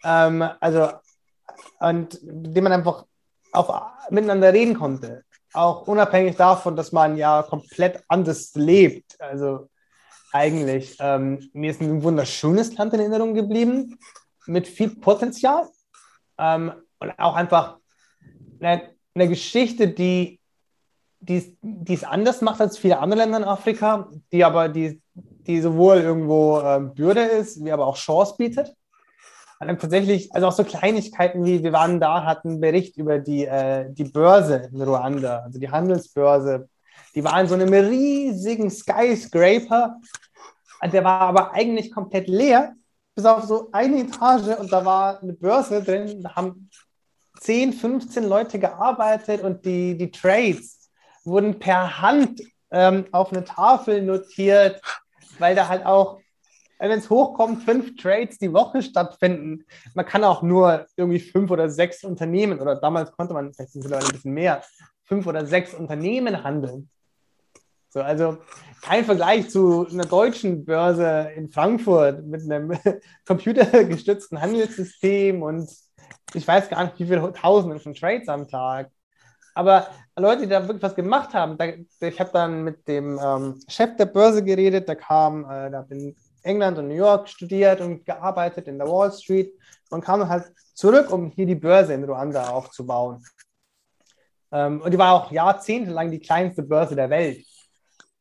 Ähm, 0.03 0.43
also, 0.59 0.89
und 1.79 2.21
mit 2.23 2.55
denen 2.55 2.63
man 2.65 2.73
einfach 2.73 3.05
auch 3.53 3.83
miteinander 4.09 4.51
reden 4.51 4.73
konnte. 4.73 5.23
Auch 5.53 5.87
unabhängig 5.87 6.35
davon, 6.35 6.75
dass 6.75 6.91
man 6.91 7.15
ja 7.15 7.43
komplett 7.43 8.03
anders 8.09 8.51
lebt. 8.55 9.19
Also, 9.21 9.69
eigentlich. 10.35 10.97
Ähm, 10.99 11.49
mir 11.53 11.71
ist 11.71 11.81
ein 11.81 12.03
wunderschönes 12.03 12.75
Land 12.75 12.93
in 12.93 12.99
Erinnerung 12.99 13.33
geblieben, 13.33 13.97
mit 14.47 14.67
viel 14.67 14.89
Potenzial 14.89 15.67
ähm, 16.37 16.73
und 16.99 17.17
auch 17.17 17.35
einfach 17.35 17.77
eine, 18.59 18.94
eine 19.15 19.29
Geschichte, 19.29 19.87
die, 19.87 20.39
die, 21.19 21.55
es 21.87 22.03
anders 22.03 22.41
macht 22.41 22.61
als 22.61 22.77
viele 22.77 22.99
andere 22.99 23.21
Länder 23.21 23.37
in 23.37 23.43
Afrika, 23.45 24.09
die 24.31 24.43
aber 24.43 24.69
die, 24.69 25.01
die 25.13 25.61
sowohl 25.61 25.97
irgendwo 25.97 26.59
äh, 26.59 26.79
Bürde 26.81 27.21
ist, 27.21 27.63
wie 27.63 27.71
aber 27.71 27.87
auch 27.87 27.97
Chance 27.97 28.35
bietet. 28.37 28.75
Und 29.59 29.67
dann 29.67 29.79
tatsächlich, 29.79 30.33
also 30.33 30.47
auch 30.47 30.51
so 30.51 30.65
Kleinigkeiten 30.65 31.45
wie, 31.45 31.63
wir 31.63 31.71
waren 31.71 31.99
da, 31.99 32.25
hatten 32.25 32.49
einen 32.49 32.59
Bericht 32.59 32.97
über 32.97 33.19
die, 33.19 33.45
äh, 33.45 33.89
die 33.89 34.03
Börse 34.03 34.69
in 34.71 34.81
Ruanda, 34.81 35.39
also 35.39 35.59
die 35.59 35.71
Handelsbörse. 35.71 36.67
Die 37.15 37.23
war 37.23 37.39
in 37.39 37.47
so 37.47 37.55
einem 37.55 37.73
riesigen 37.73 38.69
Skyscraper. 38.69 40.01
Der 40.91 41.03
war 41.05 41.21
aber 41.21 41.53
eigentlich 41.53 41.91
komplett 41.91 42.27
leer, 42.27 42.73
bis 43.15 43.25
auf 43.25 43.45
so 43.45 43.69
eine 43.71 44.01
Etage 44.01 44.59
und 44.59 44.71
da 44.73 44.83
war 44.83 45.21
eine 45.21 45.31
Börse 45.31 45.81
drin. 45.81 46.21
Da 46.21 46.35
haben 46.35 46.69
10, 47.39 47.73
15 47.73 48.23
Leute 48.23 48.59
gearbeitet 48.59 49.41
und 49.41 49.65
die, 49.65 49.97
die 49.97 50.11
Trades 50.11 50.89
wurden 51.23 51.59
per 51.59 52.01
Hand 52.01 52.41
ähm, 52.71 53.05
auf 53.11 53.31
eine 53.31 53.43
Tafel 53.43 54.01
notiert, 54.01 54.81
weil 55.39 55.55
da 55.55 55.67
halt 55.67 55.85
auch 55.85 56.19
wenn 56.79 56.99
es 56.99 57.09
hochkommt, 57.09 57.63
fünf 57.63 57.95
Trades 57.95 58.37
die 58.37 58.51
Woche 58.53 58.81
stattfinden. 58.81 59.65
Man 59.93 60.05
kann 60.05 60.23
auch 60.23 60.41
nur 60.41 60.85
irgendwie 60.95 61.19
fünf 61.19 61.51
oder 61.51 61.69
sechs 61.69 62.03
Unternehmen, 62.03 62.59
oder 62.59 62.75
damals 62.75 63.11
konnte 63.11 63.33
man, 63.33 63.53
vielleicht 63.53 63.71
sind 63.71 63.91
ein 63.91 64.11
bisschen 64.11 64.33
mehr, 64.33 64.61
fünf 65.03 65.25
oder 65.27 65.45
sechs 65.45 65.73
Unternehmen 65.73 66.43
handeln. 66.43 66.89
So, 67.89 68.01
also 68.01 68.37
kein 68.81 69.05
Vergleich 69.05 69.49
zu 69.49 69.87
einer 69.87 70.05
deutschen 70.05 70.65
Börse 70.65 71.31
in 71.35 71.49
Frankfurt 71.49 72.25
mit 72.25 72.41
einem 72.41 72.77
computergestützten 73.25 74.41
Handelssystem 74.41 75.41
und 75.41 75.69
ich 76.33 76.47
weiß 76.47 76.69
gar 76.69 76.83
nicht, 76.83 76.99
wie 76.99 77.05
viele 77.05 77.31
Tausenden 77.33 77.79
von 77.79 77.93
Trades 77.93 78.27
am 78.27 78.47
Tag. 78.47 78.91
Aber 79.53 79.87
Leute, 80.17 80.41
die 80.41 80.49
da 80.49 80.61
wirklich 80.61 80.83
was 80.83 80.95
gemacht 80.95 81.33
haben, 81.33 81.57
da, 81.57 81.65
ich 81.65 82.19
habe 82.19 82.29
dann 82.33 82.63
mit 82.63 82.87
dem 82.87 83.19
ähm, 83.23 83.59
Chef 83.67 83.95
der 83.95 84.05
Börse 84.05 84.43
geredet, 84.43 84.87
der 84.87 84.97
kam, 84.97 85.49
äh, 85.49 85.71
da 85.71 85.81
bin 85.81 86.15
England 86.43 86.77
und 86.77 86.89
New 86.89 86.95
York 86.95 87.29
studiert 87.29 87.79
und 87.81 88.05
gearbeitet 88.05 88.67
in 88.67 88.77
der 88.77 88.87
Wall 88.87 89.11
Street 89.11 89.53
und 89.89 90.03
kam 90.03 90.27
halt 90.27 90.51
zurück, 90.73 91.11
um 91.11 91.31
hier 91.31 91.45
die 91.45 91.55
Börse 91.55 91.93
in 91.93 92.03
Ruanda 92.03 92.49
aufzubauen. 92.49 93.23
Ähm, 94.51 94.81
und 94.81 94.91
die 94.91 94.97
war 94.97 95.13
auch 95.13 95.31
jahrzehntelang 95.31 96.11
die 96.11 96.19
kleinste 96.19 96.63
Börse 96.63 96.95
der 96.95 97.09
Welt. 97.09 97.45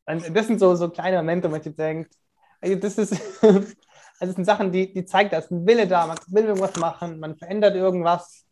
Und 0.06 0.36
das 0.36 0.46
sind 0.46 0.60
so, 0.60 0.74
so 0.76 0.88
kleine 0.88 1.16
Momente, 1.18 1.48
wo 1.48 1.52
man 1.52 1.62
sich 1.62 1.74
denkt, 1.74 2.14
das 2.60 2.98
ist, 2.98 3.16
das 4.20 4.34
sind 4.34 4.44
Sachen, 4.44 4.72
die, 4.72 4.92
die 4.92 5.04
zeigen, 5.04 5.30
da 5.30 5.38
ist 5.38 5.50
ein 5.50 5.66
Wille 5.66 5.86
da, 5.86 6.06
man 6.06 6.18
will 6.28 6.44
irgendwas 6.44 6.76
machen, 6.76 7.18
man 7.18 7.36
verändert 7.36 7.74
irgendwas. 7.74 8.44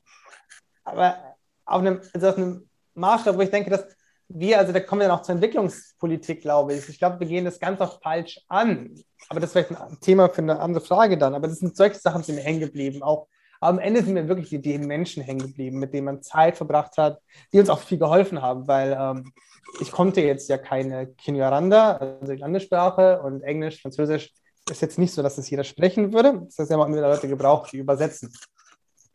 Aber 0.84 1.36
auf 1.64 1.80
einem, 1.80 2.00
also 2.12 2.28
auf 2.28 2.36
einem 2.36 2.68
Maßstab, 2.94 3.36
wo 3.36 3.40
ich 3.40 3.50
denke, 3.50 3.70
dass 3.70 3.86
wir, 4.28 4.58
also 4.58 4.72
da 4.72 4.80
kommen 4.80 5.02
wir 5.02 5.08
noch 5.08 5.22
zur 5.22 5.34
Entwicklungspolitik, 5.34 6.40
glaube 6.40 6.74
ich. 6.74 6.88
Ich 6.88 6.98
glaube, 6.98 7.20
wir 7.20 7.26
gehen 7.26 7.44
das 7.44 7.60
ganz 7.60 7.80
oft 7.80 8.02
falsch 8.02 8.40
an. 8.48 8.94
Aber 9.28 9.40
das 9.40 9.48
ist 9.48 9.52
vielleicht 9.52 9.80
ein 9.80 10.00
Thema 10.00 10.28
für 10.28 10.42
eine 10.42 10.58
andere 10.58 10.84
Frage 10.84 11.18
dann. 11.18 11.34
Aber 11.34 11.48
das 11.48 11.58
sind 11.58 11.76
solche 11.76 11.98
Sachen, 11.98 12.22
die 12.22 12.32
mir 12.32 12.40
hängen 12.40 12.60
geblieben. 12.60 13.02
Auch 13.02 13.28
aber 13.62 13.74
am 13.74 13.78
Ende 13.78 14.02
sind 14.02 14.14
mir 14.14 14.26
wirklich 14.26 14.48
die, 14.48 14.60
die 14.60 14.76
Menschen 14.76 15.22
hängen 15.22 15.38
geblieben, 15.38 15.78
mit 15.78 15.94
denen 15.94 16.06
man 16.06 16.20
Zeit 16.20 16.56
verbracht 16.56 16.98
hat, 16.98 17.20
die 17.52 17.60
uns 17.60 17.70
auch 17.70 17.78
viel 17.78 17.96
geholfen 17.96 18.42
haben, 18.42 18.66
weil 18.66 18.98
ähm, 18.98 19.32
ich 19.80 19.92
konnte 19.92 20.20
jetzt 20.20 20.48
ja 20.48 20.58
keine 20.58 21.06
Kinyarwanda, 21.06 21.92
also 21.92 22.32
die 22.32 22.40
Landessprache, 22.40 23.22
und 23.22 23.42
Englisch, 23.42 23.80
Französisch 23.80 24.32
ist 24.70 24.82
jetzt 24.82 24.98
nicht 24.98 25.12
so, 25.12 25.22
dass 25.22 25.36
das 25.36 25.50
jeder 25.50 25.64
sprechen 25.64 26.12
würde. 26.12 26.42
Das 26.46 26.58
heißt, 26.58 26.70
wir 26.70 26.78
haben 26.78 26.92
immer 26.92 27.08
Leute 27.08 27.28
gebraucht, 27.28 27.72
die 27.72 27.78
übersetzen. 27.78 28.32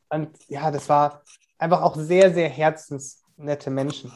Und 0.10 0.30
ja, 0.48 0.72
das 0.72 0.88
war 0.90 1.24
einfach 1.58 1.82
auch 1.82 1.96
sehr, 1.96 2.34
sehr 2.34 2.50
herzensnette 2.50 3.70
Menschen. 3.70 4.12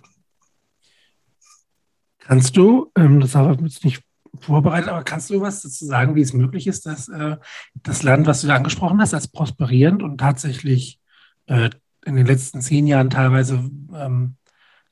Kannst 2.19 2.55
du, 2.55 2.91
ähm, 2.95 3.19
das 3.19 3.35
habe 3.35 3.53
ich 3.53 3.61
jetzt 3.61 3.83
nicht 3.83 4.03
vorbereitet, 4.39 4.89
aber 4.89 5.03
kannst 5.03 5.29
du 5.29 5.41
was 5.41 5.61
dazu 5.61 5.85
sagen, 5.85 6.15
wie 6.15 6.21
es 6.21 6.33
möglich 6.33 6.67
ist, 6.67 6.85
dass 6.85 7.09
äh, 7.09 7.37
das 7.73 8.03
Land, 8.03 8.27
was 8.27 8.41
du 8.41 8.47
da 8.47 8.55
angesprochen 8.55 9.01
hast, 9.01 9.13
als 9.13 9.27
prosperierend 9.27 10.03
und 10.03 10.19
tatsächlich 10.19 10.99
äh, 11.47 11.69
in 12.05 12.15
den 12.15 12.25
letzten 12.25 12.61
zehn 12.61 12.87
Jahren 12.87 13.09
teilweise 13.09 13.55
ähm, 13.93 14.35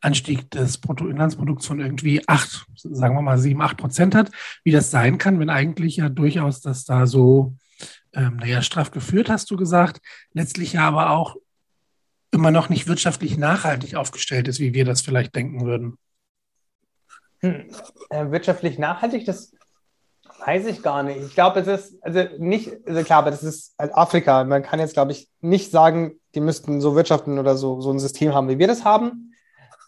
Anstieg 0.02 0.50
des 0.52 0.78
Bruttoinlandsprodukts 0.78 1.66
von 1.66 1.80
irgendwie 1.80 2.28
acht, 2.28 2.66
sagen 2.76 3.16
wir 3.16 3.22
mal 3.22 3.38
sieben, 3.38 3.62
acht 3.62 3.78
Prozent 3.78 4.16
hat, 4.16 4.32
wie 4.64 4.72
das 4.72 4.92
sein 4.92 5.18
kann, 5.18 5.40
wenn 5.40 5.50
eigentlich 5.50 5.98
ja 5.98 6.10
durchaus 6.10 6.62
das 6.62 6.86
da 6.86 7.06
so, 7.06 7.56
ähm, 8.14 8.38
naja, 8.38 8.62
straff 8.62 8.92
geführt, 8.92 9.30
hast 9.30 9.52
du 9.52 9.58
gesagt, 9.58 10.02
letztlich 10.34 10.74
ja 10.74 10.88
aber 10.88 11.12
auch 11.12 11.36
immer 12.32 12.52
noch 12.52 12.70
nicht 12.70 12.88
wirtschaftlich 12.88 13.38
nachhaltig 13.38 13.96
aufgestellt 13.96 14.48
ist, 14.48 14.60
wie 14.60 14.74
wir 14.74 14.86
das 14.86 15.02
vielleicht 15.02 15.36
denken 15.36 15.66
würden. 15.66 15.98
Hm, 17.40 17.70
äh, 18.10 18.32
wirtschaftlich 18.32 18.78
nachhaltig, 18.78 19.26
das 19.26 19.54
weiß 20.46 20.68
ich 20.68 20.82
gar 20.82 21.04
nicht. 21.04 21.22
Ich 21.22 21.34
glaube, 21.34 21.60
es 21.60 21.68
ist, 21.68 22.04
also 22.04 22.24
nicht, 22.38 22.72
also 22.86 23.04
klar, 23.04 23.20
aber 23.20 23.32
das 23.32 23.44
ist 23.44 23.74
halt 23.78 23.94
Afrika. 23.96 24.44
Man 24.44 24.64
kann 24.64 24.80
jetzt, 24.80 24.94
glaube 24.94 25.12
ich, 25.12 25.30
nicht 25.42 25.72
sagen, 25.72 26.20
die 26.36 26.40
müssten 26.40 26.82
so 26.82 26.96
wirtschaften 26.96 27.40
oder 27.40 27.58
so, 27.58 27.82
so 27.82 27.92
ein 27.92 28.00
System 28.00 28.34
haben, 28.34 28.50
wie 28.50 28.60
wir 28.60 28.68
das 28.68 28.86
haben. 28.86 29.29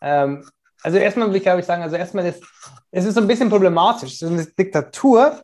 Ähm, 0.01 0.45
also 0.83 0.97
erstmal 0.97 1.29
will 1.29 1.35
ich, 1.35 1.43
glaube 1.43 1.59
ich, 1.59 1.65
sagen, 1.65 1.83
also 1.83 1.95
erstmal 1.95 2.25
ist, 2.25 2.43
es 2.91 3.05
ist 3.05 3.15
so 3.15 3.21
ein 3.21 3.27
bisschen 3.27 3.49
problematisch. 3.49 4.17
So 4.17 4.27
eine 4.27 4.45
Diktatur, 4.45 5.41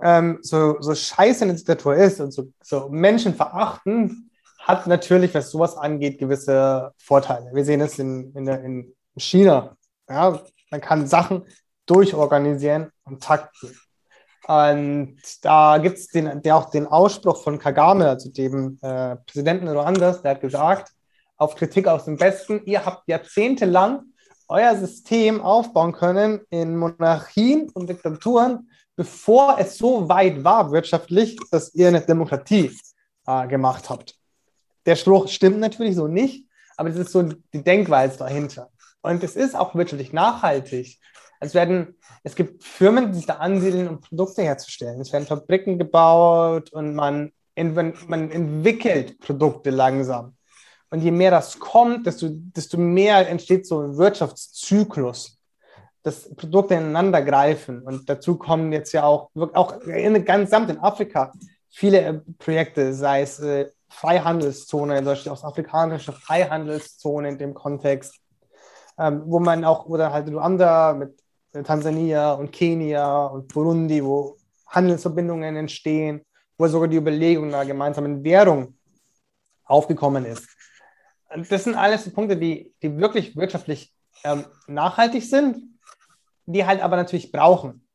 ähm, 0.00 0.38
so, 0.42 0.76
so 0.80 0.94
scheiße 0.94 1.44
eine 1.44 1.54
Diktatur 1.54 1.96
ist 1.96 2.20
und 2.20 2.32
so, 2.32 2.52
so 2.62 2.88
Menschen 2.88 3.34
verachten, 3.34 4.30
hat 4.60 4.86
natürlich, 4.86 5.34
was 5.34 5.50
sowas 5.50 5.76
angeht, 5.76 6.18
gewisse 6.18 6.92
Vorteile. 6.98 7.50
Wir 7.52 7.64
sehen 7.64 7.80
es 7.80 7.98
in, 7.98 8.32
in, 8.34 8.46
in 8.46 8.94
China. 9.16 9.76
Ja, 10.08 10.40
man 10.70 10.80
kann 10.80 11.06
Sachen 11.06 11.44
durchorganisieren 11.86 12.90
und 13.04 13.22
takten. 13.22 13.70
Und 14.46 15.16
da 15.42 15.78
gibt 15.78 15.98
es 15.98 16.08
den, 16.08 16.42
der 16.42 16.56
auch 16.56 16.70
den 16.70 16.86
Ausspruch 16.86 17.42
von 17.42 17.58
Kagame, 17.58 18.08
also 18.08 18.30
dem 18.30 18.78
äh, 18.80 19.16
Präsidenten 19.16 19.68
Ruandas, 19.68 20.22
der 20.22 20.32
hat 20.32 20.40
gesagt, 20.40 20.92
auf 21.38 21.54
Kritik 21.54 21.86
aus 21.86 22.04
dem 22.04 22.16
Besten, 22.16 22.62
ihr 22.66 22.84
habt 22.84 23.08
jahrzehntelang 23.08 24.02
euer 24.48 24.76
System 24.76 25.40
aufbauen 25.40 25.92
können 25.92 26.40
in 26.50 26.76
Monarchien 26.76 27.70
und 27.70 27.88
Diktaturen, 27.88 28.70
bevor 28.96 29.56
es 29.58 29.78
so 29.78 30.08
weit 30.08 30.42
war 30.42 30.72
wirtschaftlich, 30.72 31.38
dass 31.50 31.74
ihr 31.74 31.88
eine 31.88 32.00
Demokratie 32.00 32.76
äh, 33.26 33.46
gemacht 33.46 33.88
habt. 33.88 34.16
Der 34.86 34.96
Spruch 34.96 35.28
stimmt 35.28 35.60
natürlich 35.60 35.96
so 35.96 36.08
nicht, 36.08 36.46
aber 36.76 36.88
das 36.88 36.98
ist 36.98 37.12
so 37.12 37.22
die 37.22 37.62
Denkweise 37.62 38.18
dahinter. 38.18 38.70
Und 39.02 39.22
es 39.22 39.36
ist 39.36 39.54
auch 39.54 39.74
wirtschaftlich 39.74 40.12
nachhaltig. 40.12 40.98
Es 41.40 41.54
werden, 41.54 41.96
es 42.24 42.34
gibt 42.34 42.64
Firmen, 42.64 43.12
die 43.12 43.18
sich 43.18 43.26
da 43.26 43.34
ansiedeln, 43.34 43.86
um 43.86 44.00
Produkte 44.00 44.42
herzustellen. 44.42 45.00
Es 45.00 45.12
werden 45.12 45.26
Fabriken 45.26 45.78
gebaut 45.78 46.72
und 46.72 46.94
man, 46.94 47.32
man 47.54 48.30
entwickelt 48.30 49.20
Produkte 49.20 49.70
langsam. 49.70 50.37
Und 50.90 51.02
je 51.02 51.10
mehr 51.10 51.30
das 51.30 51.58
kommt, 51.58 52.06
desto, 52.06 52.28
desto 52.30 52.78
mehr 52.78 53.28
entsteht 53.28 53.66
so 53.66 53.80
ein 53.80 53.96
Wirtschaftszyklus, 53.96 55.38
dass 56.02 56.34
Produkte 56.34 56.74
ineinander 56.74 57.22
greifen. 57.22 57.82
Und 57.82 58.08
dazu 58.08 58.36
kommen 58.36 58.72
jetzt 58.72 58.92
ja 58.92 59.04
auch, 59.04 59.30
auch 59.34 59.80
in, 59.82 60.24
ganz 60.24 60.50
samt 60.50 60.70
in 60.70 60.78
Afrika 60.78 61.32
viele 61.68 62.00
äh, 62.00 62.20
Projekte, 62.38 62.94
sei 62.94 63.22
es 63.22 63.38
äh, 63.40 63.70
Freihandelszone, 63.90 65.04
solche 65.04 65.30
ostafrikanische 65.30 66.12
Freihandelszone 66.12 67.28
in 67.28 67.38
dem 67.38 67.54
Kontext 67.54 68.14
ähm, 68.98 69.22
wo 69.26 69.38
man 69.38 69.64
auch, 69.64 69.86
oder 69.86 70.12
halt 70.12 70.28
Ruanda 70.28 70.92
mit 70.92 71.22
Tansania 71.64 72.32
und 72.32 72.50
Kenia 72.52 73.26
und 73.26 73.48
Burundi, 73.48 74.04
wo 74.04 74.36
Handelsverbindungen 74.66 75.56
entstehen, 75.56 76.22
wo 76.58 76.66
sogar 76.66 76.88
die 76.88 76.96
Überlegung 76.96 77.46
einer 77.46 77.64
gemeinsamen 77.64 78.22
Währung 78.24 78.76
aufgekommen 79.64 80.24
ist. 80.24 80.48
Das 81.28 81.64
sind 81.64 81.74
alles 81.74 82.12
Punkte, 82.12 82.36
die, 82.36 82.74
die 82.82 82.96
wirklich 82.98 83.36
wirtschaftlich 83.36 83.92
ähm, 84.24 84.46
nachhaltig 84.66 85.22
sind, 85.24 85.78
die 86.46 86.64
halt 86.64 86.80
aber 86.80 86.96
natürlich 86.96 87.30
brauchen. 87.30 87.86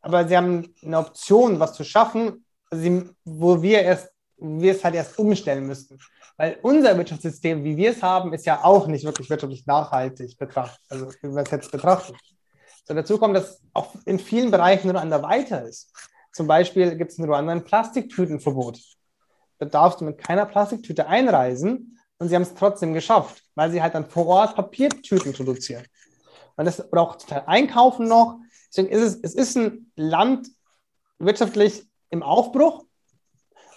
Aber 0.00 0.26
sie 0.26 0.36
haben 0.36 0.74
eine 0.82 0.98
Option, 0.98 1.60
was 1.60 1.74
zu 1.74 1.84
schaffen, 1.84 2.44
sie, 2.70 3.08
wo 3.24 3.62
wir 3.62 3.82
erst, 3.82 4.10
wir 4.36 4.72
es 4.72 4.82
halt 4.82 4.94
erst 4.94 5.18
umstellen 5.18 5.66
müssten. 5.66 5.98
Weil 6.36 6.58
unser 6.62 6.96
Wirtschaftssystem, 6.96 7.62
wie 7.64 7.76
wir 7.76 7.90
es 7.90 8.02
haben, 8.02 8.32
ist 8.32 8.46
ja 8.46 8.64
auch 8.64 8.86
nicht 8.86 9.04
wirklich 9.04 9.28
wirtschaftlich 9.28 9.66
nachhaltig 9.66 10.38
betrachtet, 10.38 10.80
also 10.88 11.12
wie 11.20 11.28
man 11.28 11.44
es 11.44 11.50
jetzt 11.50 11.70
betrachtet. 11.70 12.16
So 12.84 12.94
dazu 12.94 13.18
kommt, 13.18 13.36
dass 13.36 13.60
auch 13.74 13.94
in 14.06 14.18
vielen 14.18 14.50
Bereichen 14.50 14.90
Ruanda 14.90 15.22
weiter 15.22 15.64
ist. 15.64 15.92
Zum 16.32 16.46
Beispiel 16.46 16.96
gibt 16.96 17.12
es 17.12 17.18
in 17.18 17.26
Ruanda 17.26 17.52
ein 17.52 17.64
Plastiktütenverbot. 17.64 18.80
Da 19.58 19.66
darfst 19.66 20.00
du 20.00 20.06
mit 20.06 20.18
keiner 20.18 20.46
Plastiktüte 20.46 21.06
einreisen 21.06 21.99
und 22.20 22.28
sie 22.28 22.34
haben 22.36 22.42
es 22.42 22.54
trotzdem 22.54 22.92
geschafft, 22.92 23.42
weil 23.54 23.70
sie 23.72 23.82
halt 23.82 23.94
dann 23.94 24.08
vor 24.08 24.26
Ort 24.26 24.54
Papiertüten 24.54 25.32
produzieren. 25.32 25.84
Und 26.56 26.66
das 26.66 26.88
braucht 26.90 27.22
total 27.22 27.44
einkaufen 27.46 28.06
noch. 28.06 28.38
Deswegen 28.68 28.90
ist 28.90 29.02
es, 29.02 29.20
es 29.22 29.34
ist 29.34 29.56
ein 29.56 29.90
Land 29.96 30.48
wirtschaftlich 31.18 31.88
im 32.10 32.22
Aufbruch. 32.22 32.84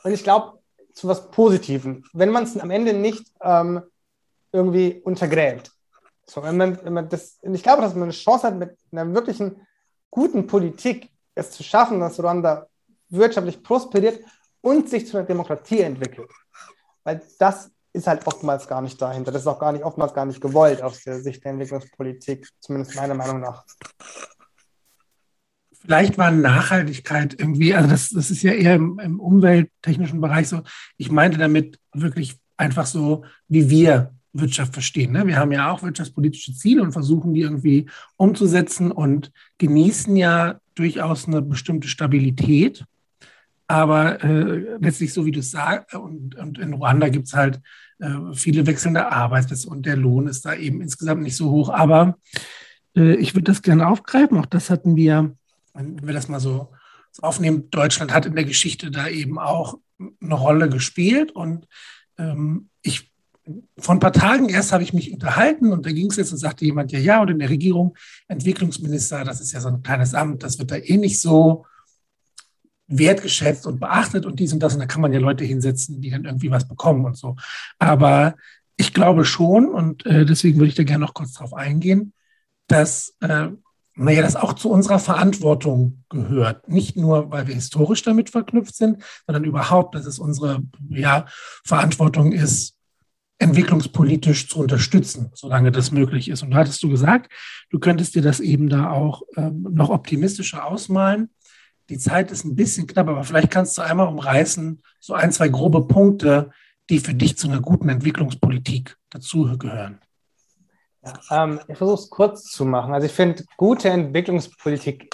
Und 0.03 0.11
ich 0.11 0.23
glaube, 0.23 0.59
zu 0.93 1.07
was 1.07 1.31
Positivem, 1.31 2.03
wenn 2.11 2.29
man 2.29 2.43
es 2.43 2.57
am 2.57 2.69
Ende 2.69 2.93
nicht 2.93 3.23
ähm, 3.41 3.81
irgendwie 4.51 5.01
untergräbt. 5.03 5.71
So, 6.27 6.43
wenn 6.43 6.57
man, 6.57 6.83
wenn 6.83 6.93
man 6.93 7.09
das, 7.09 7.39
ich 7.41 7.63
glaube, 7.63 7.81
dass 7.81 7.93
man 7.93 8.03
eine 8.03 8.11
Chance 8.11 8.47
hat, 8.47 8.55
mit 8.55 8.77
einer 8.91 9.13
wirklichen 9.13 9.65
guten 10.11 10.47
Politik 10.47 11.09
es 11.33 11.51
zu 11.51 11.63
schaffen, 11.63 12.01
dass 12.01 12.19
Ruanda 12.19 12.67
wirtschaftlich 13.09 13.63
prosperiert 13.63 14.23
und 14.61 14.89
sich 14.89 15.07
zu 15.07 15.17
einer 15.17 15.25
Demokratie 15.25 15.79
entwickelt. 15.79 16.29
Weil 17.03 17.21
das 17.39 17.72
ist 17.93 18.07
halt 18.07 18.25
oftmals 18.25 18.67
gar 18.67 18.81
nicht 18.81 19.01
dahinter. 19.01 19.31
Das 19.31 19.43
ist 19.43 19.47
auch 19.47 19.59
gar 19.59 19.71
nicht, 19.71 19.85
oftmals 19.85 20.13
gar 20.13 20.25
nicht 20.25 20.41
gewollt 20.41 20.81
aus 20.81 21.03
der 21.03 21.21
Sicht 21.21 21.43
der 21.43 21.51
Entwicklungspolitik, 21.51 22.49
zumindest 22.59 22.95
meiner 22.95 23.13
Meinung 23.13 23.39
nach. 23.39 23.63
Vielleicht 25.71 26.17
war 26.17 26.31
Nachhaltigkeit 26.31 27.35
irgendwie, 27.37 27.75
also 27.75 27.89
das, 27.89 28.09
das 28.09 28.31
ist 28.31 28.41
ja 28.41 28.53
eher 28.53 28.75
im, 28.75 28.99
im 28.99 29.19
umwelttechnischen 29.19 30.21
Bereich 30.21 30.47
so. 30.47 30.61
Ich 30.97 31.11
meinte 31.11 31.37
damit 31.37 31.77
wirklich 31.93 32.37
einfach 32.57 32.85
so, 32.85 33.25
wie 33.47 33.69
wir 33.69 34.13
Wirtschaft 34.33 34.73
verstehen. 34.73 35.11
Ne? 35.11 35.27
Wir 35.27 35.37
haben 35.37 35.51
ja 35.51 35.71
auch 35.71 35.83
wirtschaftspolitische 35.83 36.55
Ziele 36.55 36.81
und 36.81 36.91
versuchen 36.91 37.33
die 37.33 37.41
irgendwie 37.41 37.87
umzusetzen 38.17 38.91
und 38.91 39.31
genießen 39.59 40.15
ja 40.15 40.59
durchaus 40.73 41.27
eine 41.27 41.41
bestimmte 41.41 41.87
Stabilität. 41.87 42.85
Aber 43.67 44.23
äh, 44.23 44.77
letztlich, 44.79 45.13
so 45.13 45.25
wie 45.25 45.31
du 45.31 45.39
es 45.39 45.51
sagst, 45.51 45.95
und, 45.95 46.35
und, 46.35 46.59
in 46.59 46.73
Ruanda 46.73 47.09
gibt 47.09 47.27
es 47.27 47.33
halt 47.33 47.61
äh, 47.99 48.33
viele 48.33 48.65
wechselnde 48.65 49.11
Arbeitsplätze 49.11 49.69
und 49.69 49.85
der 49.85 49.95
Lohn 49.95 50.27
ist 50.27 50.45
da 50.45 50.53
eben 50.53 50.81
insgesamt 50.81 51.21
nicht 51.21 51.37
so 51.37 51.49
hoch. 51.49 51.69
Aber 51.69 52.17
äh, 52.95 53.15
ich 53.15 53.35
würde 53.35 53.45
das 53.45 53.61
gerne 53.61 53.87
aufgreifen. 53.87 54.37
Auch 54.37 54.45
das 54.45 54.69
hatten 54.69 54.95
wir, 54.95 55.35
wenn 55.73 56.05
wir 56.05 56.13
das 56.13 56.27
mal 56.27 56.39
so 56.39 56.71
aufnehmen, 57.21 57.69
Deutschland 57.69 58.13
hat 58.13 58.25
in 58.25 58.35
der 58.35 58.45
Geschichte 58.45 58.91
da 58.91 59.07
eben 59.07 59.39
auch 59.39 59.77
eine 60.21 60.33
Rolle 60.33 60.69
gespielt. 60.69 61.31
Und 61.31 61.67
ähm, 62.17 62.69
ich 62.81 63.11
vor 63.77 63.95
ein 63.95 63.99
paar 63.99 64.13
Tagen 64.13 64.49
erst 64.49 64.71
habe 64.71 64.83
ich 64.83 64.93
mich 64.93 65.11
unterhalten 65.11 65.73
und 65.73 65.85
da 65.85 65.91
ging 65.91 66.09
es 66.09 66.15
jetzt 66.15 66.31
und 66.31 66.37
sagte 66.37 66.63
jemand, 66.65 66.91
ja, 66.91 66.99
ja, 66.99 67.21
und 67.21 67.29
in 67.29 67.39
der 67.39 67.49
Regierung 67.49 67.95
Entwicklungsminister, 68.27 69.23
das 69.25 69.41
ist 69.41 69.51
ja 69.51 69.59
so 69.59 69.67
ein 69.67 69.83
kleines 69.83 70.13
Amt, 70.13 70.43
das 70.43 70.59
wird 70.59 70.71
da 70.71 70.77
eh 70.77 70.97
nicht 70.97 71.19
so 71.19 71.65
wertgeschätzt 72.87 73.65
und 73.65 73.79
beachtet 73.79 74.25
und 74.25 74.39
dies 74.39 74.53
und 74.53 74.59
das. 74.59 74.73
Und 74.73 74.79
da 74.79 74.85
kann 74.85 75.01
man 75.01 75.13
ja 75.13 75.19
Leute 75.19 75.43
hinsetzen, 75.43 76.01
die 76.01 76.09
dann 76.09 76.25
irgendwie 76.25 76.51
was 76.51 76.67
bekommen 76.67 77.05
und 77.05 77.17
so. 77.17 77.35
Aber 77.79 78.35
ich 78.77 78.93
glaube 78.93 79.25
schon, 79.25 79.69
und 79.69 80.05
äh, 80.05 80.25
deswegen 80.25 80.57
würde 80.57 80.69
ich 80.69 80.75
da 80.75 80.83
gerne 80.83 81.05
noch 81.05 81.13
kurz 81.13 81.33
drauf 81.33 81.53
eingehen, 81.53 82.13
dass, 82.67 83.15
äh, 83.21 83.47
naja, 83.95 84.21
das 84.21 84.35
auch 84.35 84.53
zu 84.53 84.69
unserer 84.71 84.99
Verantwortung 84.99 86.03
gehört. 86.09 86.67
Nicht 86.67 86.97
nur, 86.97 87.31
weil 87.31 87.47
wir 87.47 87.55
historisch 87.55 88.01
damit 88.01 88.31
verknüpft 88.31 88.75
sind, 88.75 89.03
sondern 89.27 89.43
überhaupt, 89.43 89.93
dass 89.95 90.05
es 90.05 90.17
unsere 90.17 90.63
ja, 90.89 91.25
Verantwortung 91.63 92.31
ist, 92.31 92.75
entwicklungspolitisch 93.37 94.47
zu 94.49 94.59
unterstützen, 94.59 95.29
solange 95.33 95.71
das 95.71 95.91
möglich 95.91 96.29
ist. 96.29 96.43
Und 96.43 96.51
da 96.51 96.57
hattest 96.57 96.81
du 96.81 96.89
gesagt, 96.89 97.31
du 97.69 97.79
könntest 97.79 98.15
dir 98.15 98.21
das 98.21 98.39
eben 98.39 98.69
da 98.69 98.89
auch 98.89 99.23
ähm, 99.35 99.67
noch 99.71 99.89
optimistischer 99.89 100.65
ausmalen. 100.65 101.29
Die 101.89 101.97
Zeit 101.97 102.31
ist 102.31 102.45
ein 102.45 102.55
bisschen 102.55 102.87
knapp, 102.87 103.07
aber 103.09 103.23
vielleicht 103.23 103.51
kannst 103.51 103.77
du 103.77 103.81
einmal 103.81 104.07
umreißen, 104.07 104.81
so 104.99 105.13
ein, 105.13 105.31
zwei 105.31 105.49
grobe 105.49 105.85
Punkte, 105.87 106.51
die 106.89 106.99
für 106.99 107.13
dich 107.13 107.37
zu 107.37 107.47
einer 107.47 107.61
guten 107.61 107.89
Entwicklungspolitik 107.89 108.97
dazugehören. 109.09 109.99
Ja, 111.03 111.43
ähm, 111.43 111.59
ich 111.67 111.77
versuche 111.77 112.01
es 112.01 112.09
kurz 112.09 112.43
zu 112.43 112.65
machen. 112.65 112.93
Also 112.93 113.07
ich 113.07 113.13
finde, 113.13 113.43
gute 113.57 113.89
Entwicklungspolitik 113.89 115.13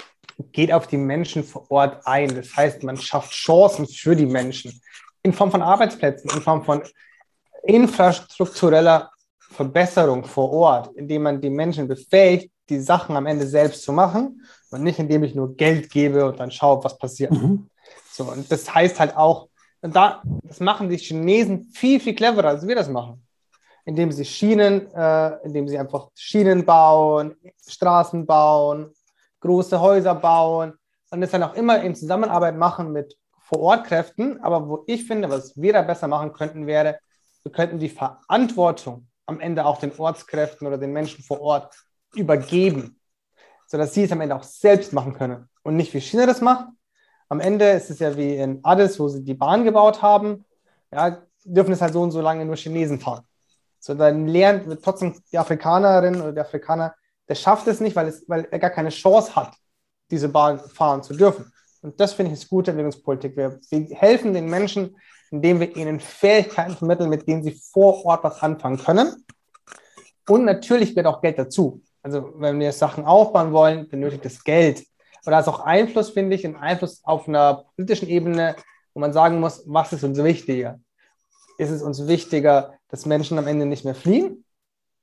geht 0.52 0.72
auf 0.72 0.86
die 0.86 0.96
Menschen 0.96 1.42
vor 1.42 1.70
Ort 1.70 2.06
ein. 2.06 2.34
Das 2.34 2.56
heißt, 2.56 2.82
man 2.84 2.96
schafft 2.96 3.32
Chancen 3.32 3.86
für 3.86 4.14
die 4.14 4.26
Menschen 4.26 4.80
in 5.22 5.32
Form 5.32 5.50
von 5.50 5.62
Arbeitsplätzen, 5.62 6.30
in 6.30 6.40
Form 6.40 6.64
von 6.64 6.82
infrastruktureller 7.64 9.10
Verbesserung 9.38 10.24
vor 10.24 10.50
Ort, 10.50 10.96
indem 10.96 11.22
man 11.24 11.40
die 11.40 11.50
Menschen 11.50 11.88
befähigt, 11.88 12.50
die 12.68 12.80
Sachen 12.80 13.16
am 13.16 13.26
Ende 13.26 13.46
selbst 13.46 13.82
zu 13.82 13.92
machen 13.92 14.40
und 14.70 14.82
nicht 14.82 14.98
indem 14.98 15.24
ich 15.24 15.34
nur 15.34 15.56
Geld 15.56 15.90
gebe 15.90 16.26
und 16.26 16.38
dann 16.38 16.50
schaue, 16.50 16.82
was 16.84 16.96
passiert. 16.98 17.32
Mhm. 17.32 17.68
So, 18.10 18.24
und 18.24 18.50
das 18.50 18.72
heißt 18.72 19.00
halt 19.00 19.16
auch, 19.16 19.48
da, 19.82 20.22
das 20.42 20.60
machen 20.60 20.88
die 20.88 20.98
Chinesen 20.98 21.64
viel, 21.72 22.00
viel 22.00 22.14
cleverer, 22.14 22.48
als 22.48 22.66
wir 22.66 22.74
das 22.74 22.88
machen. 22.88 23.24
Indem 23.84 24.12
sie 24.12 24.24
Schienen, 24.24 24.92
äh, 24.92 25.36
indem 25.44 25.66
sie 25.66 25.78
einfach 25.78 26.08
Schienen 26.14 26.64
bauen, 26.64 27.34
Straßen 27.66 28.26
bauen, 28.26 28.92
große 29.40 29.80
Häuser 29.80 30.14
bauen 30.14 30.74
und 31.10 31.20
das 31.20 31.30
dann 31.30 31.42
auch 31.42 31.54
immer 31.54 31.82
in 31.82 31.94
Zusammenarbeit 31.94 32.56
machen 32.56 32.92
mit 32.92 33.16
Vor-Ort-Kräften. 33.40 34.40
Aber 34.42 34.68
wo 34.68 34.84
ich 34.86 35.06
finde, 35.06 35.30
was 35.30 35.56
wir 35.56 35.72
da 35.72 35.82
besser 35.82 36.08
machen 36.08 36.32
könnten, 36.32 36.66
wäre, 36.66 36.98
wir 37.42 37.52
könnten 37.52 37.78
die 37.78 37.88
Verantwortung 37.88 39.08
am 39.26 39.40
Ende 39.40 39.64
auch 39.64 39.78
den 39.78 39.98
Ortskräften 39.98 40.66
oder 40.66 40.76
den 40.76 40.92
Menschen 40.92 41.24
vor 41.24 41.40
Ort 41.40 41.74
übergeben, 42.14 42.99
sodass 43.70 43.94
sie 43.94 44.02
es 44.02 44.12
am 44.12 44.20
Ende 44.20 44.34
auch 44.34 44.42
selbst 44.42 44.92
machen 44.92 45.14
können 45.14 45.48
und 45.62 45.76
nicht 45.76 45.94
wie 45.94 46.00
China 46.00 46.26
das 46.26 46.40
macht. 46.40 46.66
Am 47.28 47.38
Ende 47.38 47.70
ist 47.70 47.88
es 47.88 48.00
ja 48.00 48.16
wie 48.16 48.36
in 48.36 48.58
Addis, 48.64 48.98
wo 48.98 49.06
sie 49.06 49.22
die 49.22 49.34
Bahn 49.34 49.62
gebaut 49.62 50.02
haben, 50.02 50.44
ja, 50.92 51.22
dürfen 51.44 51.72
es 51.72 51.80
halt 51.80 51.92
so 51.92 52.02
und 52.02 52.10
so 52.10 52.20
lange 52.20 52.44
nur 52.44 52.56
Chinesen 52.56 52.98
fahren. 52.98 53.22
So, 53.78 53.94
dann 53.94 54.26
lernt 54.26 54.82
trotzdem 54.82 55.14
die 55.30 55.38
Afrikanerin 55.38 56.20
oder 56.20 56.32
der 56.32 56.44
Afrikaner, 56.44 56.94
der 57.28 57.36
schafft 57.36 57.68
es 57.68 57.78
nicht, 57.78 57.94
weil, 57.94 58.08
es, 58.08 58.28
weil 58.28 58.48
er 58.50 58.58
gar 58.58 58.70
keine 58.70 58.88
Chance 58.88 59.36
hat, 59.36 59.54
diese 60.10 60.28
Bahn 60.28 60.58
fahren 60.58 61.04
zu 61.04 61.14
dürfen. 61.14 61.52
Und 61.80 61.98
das 62.00 62.12
finde 62.12 62.32
ich 62.32 62.40
ist 62.40 62.50
gute 62.50 62.72
Entwicklungspolitik. 62.72 63.36
Wir, 63.36 63.60
wir 63.70 63.96
helfen 63.96 64.34
den 64.34 64.50
Menschen, 64.50 64.96
indem 65.30 65.60
wir 65.60 65.76
ihnen 65.76 66.00
Fähigkeiten 66.00 66.74
vermitteln, 66.74 67.08
mit 67.08 67.28
denen 67.28 67.44
sie 67.44 67.52
vor 67.72 68.04
Ort 68.04 68.24
was 68.24 68.42
anfangen 68.42 68.78
können. 68.78 69.24
Und 70.28 70.44
natürlich 70.44 70.94
gehört 70.94 71.06
auch 71.06 71.22
Geld 71.22 71.38
dazu. 71.38 71.80
Also 72.02 72.32
wenn 72.36 72.58
wir 72.58 72.72
Sachen 72.72 73.04
aufbauen 73.04 73.52
wollen, 73.52 73.88
benötigt 73.88 74.24
es 74.26 74.42
Geld. 74.42 74.84
Aber 75.22 75.32
da 75.32 75.40
ist 75.40 75.48
auch 75.48 75.60
Einfluss, 75.60 76.10
finde 76.10 76.36
ich, 76.36 76.46
ein 76.46 76.56
Einfluss 76.56 77.00
auf 77.04 77.28
einer 77.28 77.64
politischen 77.76 78.08
Ebene, 78.08 78.56
wo 78.94 79.00
man 79.00 79.12
sagen 79.12 79.40
muss, 79.40 79.62
was 79.66 79.92
ist 79.92 80.04
uns 80.04 80.22
wichtiger? 80.22 80.80
Ist 81.58 81.70
es 81.70 81.82
uns 81.82 82.06
wichtiger, 82.08 82.74
dass 82.88 83.06
Menschen 83.06 83.38
am 83.38 83.46
Ende 83.46 83.66
nicht 83.66 83.84
mehr 83.84 83.94
fliehen? 83.94 84.44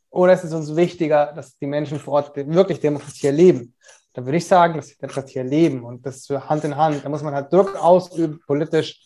Oder 0.10 0.34
ist 0.34 0.44
es 0.44 0.54
uns 0.54 0.76
wichtiger, 0.76 1.34
dass 1.34 1.58
die 1.58 1.68
Menschen 1.68 2.00
vor 2.00 2.16
Ort 2.16 2.36
wirklich 2.36 2.80
Demokratie 2.80 3.28
erleben? 3.28 3.76
Da 4.14 4.26
würde 4.26 4.38
ich 4.38 4.48
sagen, 4.48 4.76
dass 4.76 4.88
sie 4.88 4.98
Demokratie 4.98 5.38
erleben 5.38 5.84
und 5.84 6.04
das 6.06 6.26
für 6.26 6.50
Hand 6.50 6.64
in 6.64 6.76
Hand. 6.76 7.06
Da 7.06 7.10
muss 7.10 7.22
man 7.22 7.36
halt 7.36 7.54
Druck 7.54 7.76
ausüben, 7.76 8.42
politisch, 8.48 9.00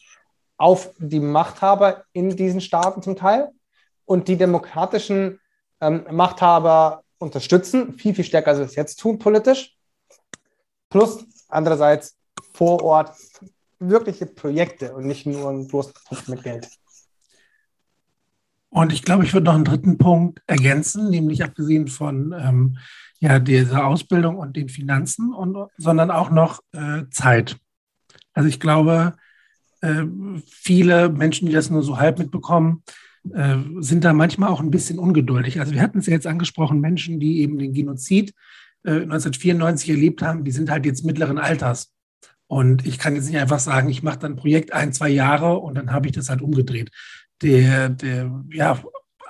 auf 0.57 0.91
die 0.99 1.19
Machthaber 1.19 2.05
in 2.13 2.29
diesen 2.35 2.61
Staaten 2.61 3.01
zum 3.01 3.15
Teil 3.15 3.49
und 4.05 4.27
die 4.27 4.37
demokratischen 4.37 5.39
ähm, 5.81 6.05
Machthaber 6.11 7.03
unterstützen, 7.21 7.93
viel, 7.93 8.15
viel 8.15 8.25
stärker 8.25 8.51
als 8.51 8.59
wir 8.59 8.65
es 8.65 8.75
jetzt 8.75 8.99
tun 8.99 9.19
politisch. 9.19 9.75
Plus 10.89 11.25
andererseits 11.47 12.17
vor 12.53 12.83
Ort 12.83 13.15
wirkliche 13.79 14.25
Projekte 14.25 14.93
und 14.93 15.05
nicht 15.05 15.25
nur 15.25 15.49
ein 15.49 15.67
Dursttopf 15.67 16.27
mit 16.27 16.43
Geld. 16.43 16.67
Und 18.69 18.93
ich 18.93 19.03
glaube, 19.03 19.25
ich 19.25 19.33
würde 19.33 19.45
noch 19.45 19.55
einen 19.55 19.65
dritten 19.65 19.97
Punkt 19.97 20.41
ergänzen, 20.47 21.09
nämlich 21.09 21.43
abgesehen 21.43 21.87
von 21.87 22.33
ähm, 22.37 22.77
ja, 23.19 23.39
dieser 23.39 23.85
Ausbildung 23.85 24.37
und 24.37 24.55
den 24.55 24.69
Finanzen, 24.69 25.33
und, 25.33 25.69
sondern 25.77 26.09
auch 26.09 26.31
noch 26.31 26.61
äh, 26.71 27.03
Zeit. 27.11 27.57
Also 28.33 28.47
ich 28.47 28.59
glaube, 28.59 29.13
äh, 29.81 30.05
viele 30.45 31.09
Menschen, 31.09 31.47
die 31.47 31.53
das 31.53 31.69
nur 31.69 31.83
so 31.83 31.97
halb 31.97 32.17
mitbekommen, 32.17 32.83
äh, 33.33 33.57
sind 33.79 34.03
da 34.03 34.13
manchmal 34.13 34.49
auch 34.49 34.59
ein 34.59 34.71
bisschen 34.71 34.99
ungeduldig. 34.99 35.59
Also 35.59 35.73
wir 35.73 35.81
hatten 35.81 35.99
es 35.99 36.07
ja 36.07 36.13
jetzt 36.13 36.27
angesprochen, 36.27 36.79
Menschen, 36.79 37.19
die 37.19 37.41
eben 37.41 37.57
den 37.57 37.73
Genozid 37.73 38.33
1994 38.83 39.89
äh, 39.89 39.93
erlebt 39.93 40.21
haben, 40.21 40.43
die 40.43 40.51
sind 40.51 40.69
halt 40.69 40.85
jetzt 40.85 41.05
mittleren 41.05 41.37
Alters. 41.37 41.93
Und 42.47 42.85
ich 42.85 42.97
kann 42.97 43.15
jetzt 43.15 43.27
nicht 43.27 43.37
einfach 43.37 43.59
sagen, 43.59 43.89
ich 43.89 44.03
mache 44.03 44.19
dann 44.19 44.33
ein 44.33 44.37
Projekt 44.37 44.73
ein, 44.73 44.91
zwei 44.91 45.09
Jahre 45.09 45.57
und 45.59 45.75
dann 45.75 45.91
habe 45.93 46.07
ich 46.07 46.13
das 46.13 46.29
halt 46.29 46.41
umgedreht. 46.41 46.91
Der, 47.41 47.89
der 47.89 48.43
ja, 48.51 48.81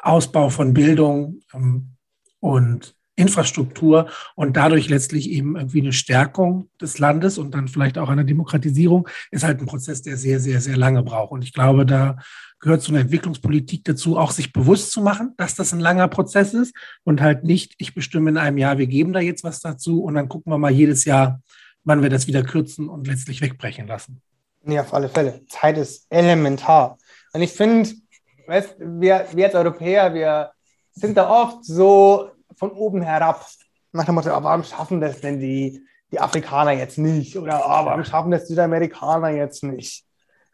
Ausbau 0.01 0.49
von 0.49 0.73
Bildung 0.73 1.41
ähm, 1.53 1.91
und 2.39 2.95
Infrastruktur 3.21 4.09
und 4.35 4.57
dadurch 4.57 4.89
letztlich 4.89 5.29
eben 5.29 5.55
irgendwie 5.55 5.81
eine 5.81 5.93
Stärkung 5.93 6.69
des 6.81 6.99
Landes 6.99 7.37
und 7.37 7.53
dann 7.53 7.67
vielleicht 7.67 7.97
auch 7.97 8.09
eine 8.09 8.25
Demokratisierung, 8.25 9.07
ist 9.29 9.43
halt 9.43 9.59
ein 9.59 9.67
Prozess, 9.67 10.01
der 10.01 10.17
sehr, 10.17 10.39
sehr, 10.39 10.59
sehr 10.59 10.77
lange 10.77 11.03
braucht. 11.03 11.31
Und 11.31 11.43
ich 11.43 11.53
glaube, 11.53 11.85
da 11.85 12.17
gehört 12.59 12.81
zu 12.81 12.91
einer 12.91 13.01
Entwicklungspolitik 13.01 13.83
dazu, 13.83 14.17
auch 14.17 14.31
sich 14.31 14.53
bewusst 14.53 14.91
zu 14.91 15.01
machen, 15.01 15.33
dass 15.37 15.55
das 15.55 15.73
ein 15.73 15.79
langer 15.79 16.07
Prozess 16.07 16.53
ist 16.53 16.75
und 17.03 17.21
halt 17.21 17.43
nicht, 17.43 17.73
ich 17.77 17.93
bestimme 17.93 18.29
in 18.29 18.37
einem 18.37 18.57
Jahr, 18.57 18.77
wir 18.77 18.87
geben 18.87 19.13
da 19.13 19.19
jetzt 19.19 19.43
was 19.43 19.59
dazu 19.59 20.03
und 20.03 20.13
dann 20.13 20.29
gucken 20.29 20.51
wir 20.51 20.57
mal 20.57 20.71
jedes 20.71 21.05
Jahr, 21.05 21.41
wann 21.83 22.01
wir 22.01 22.09
das 22.09 22.27
wieder 22.27 22.43
kürzen 22.43 22.87
und 22.89 23.07
letztlich 23.07 23.41
wegbrechen 23.41 23.87
lassen. 23.87 24.21
Nee, 24.63 24.79
auf 24.79 24.93
alle 24.93 25.09
Fälle. 25.09 25.41
Zeit 25.47 25.77
ist 25.77 26.05
elementar. 26.09 26.97
Und 27.33 27.41
ich 27.41 27.51
finde, 27.51 27.89
wir, 28.47 29.25
wir 29.33 29.45
als 29.45 29.55
Europäer, 29.55 30.13
wir 30.13 30.51
sind 30.93 31.17
da 31.17 31.29
oft 31.29 31.65
so 31.65 32.29
von 32.61 32.71
oben 32.73 33.01
herab. 33.01 33.43
Nach 33.91 34.05
dem 34.05 34.13
Motto, 34.13 34.29
oh, 34.29 34.43
warum 34.43 34.63
schaffen 34.63 35.01
das 35.01 35.19
denn 35.19 35.39
die, 35.39 35.83
die 36.11 36.19
Afrikaner 36.19 36.73
jetzt 36.73 36.99
nicht? 36.99 37.35
Oder 37.35 37.59
oh, 37.65 37.85
warum 37.85 38.03
schaffen 38.05 38.29
das 38.29 38.47
Südamerikaner 38.47 39.29
jetzt 39.29 39.63
nicht? 39.63 40.05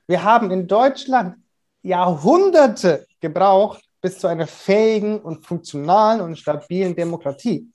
Wir 0.07 0.23
haben 0.23 0.49
in 0.49 0.67
Deutschland 0.67 1.35
Jahrhunderte 1.83 3.05
gebraucht 3.19 3.83
bis 4.01 4.19
zu 4.19 4.27
einer 4.27 4.47
fähigen 4.47 5.19
und 5.19 5.45
funktionalen 5.45 6.21
und 6.21 6.39
stabilen 6.39 6.95
Demokratie. 6.95 7.69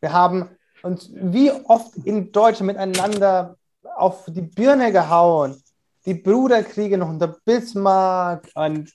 Wir 0.00 0.12
haben 0.12 0.50
uns 0.84 1.10
wie 1.12 1.50
oft 1.50 1.96
in 2.04 2.30
Deutschland 2.30 2.68
miteinander 2.68 3.56
auf 3.96 4.26
die 4.28 4.42
Birne 4.42 4.92
gehauen. 4.92 5.60
Die 6.06 6.14
Bruderkriege 6.14 6.96
noch 6.96 7.08
unter 7.08 7.34
Bismarck 7.44 8.48
und 8.54 8.92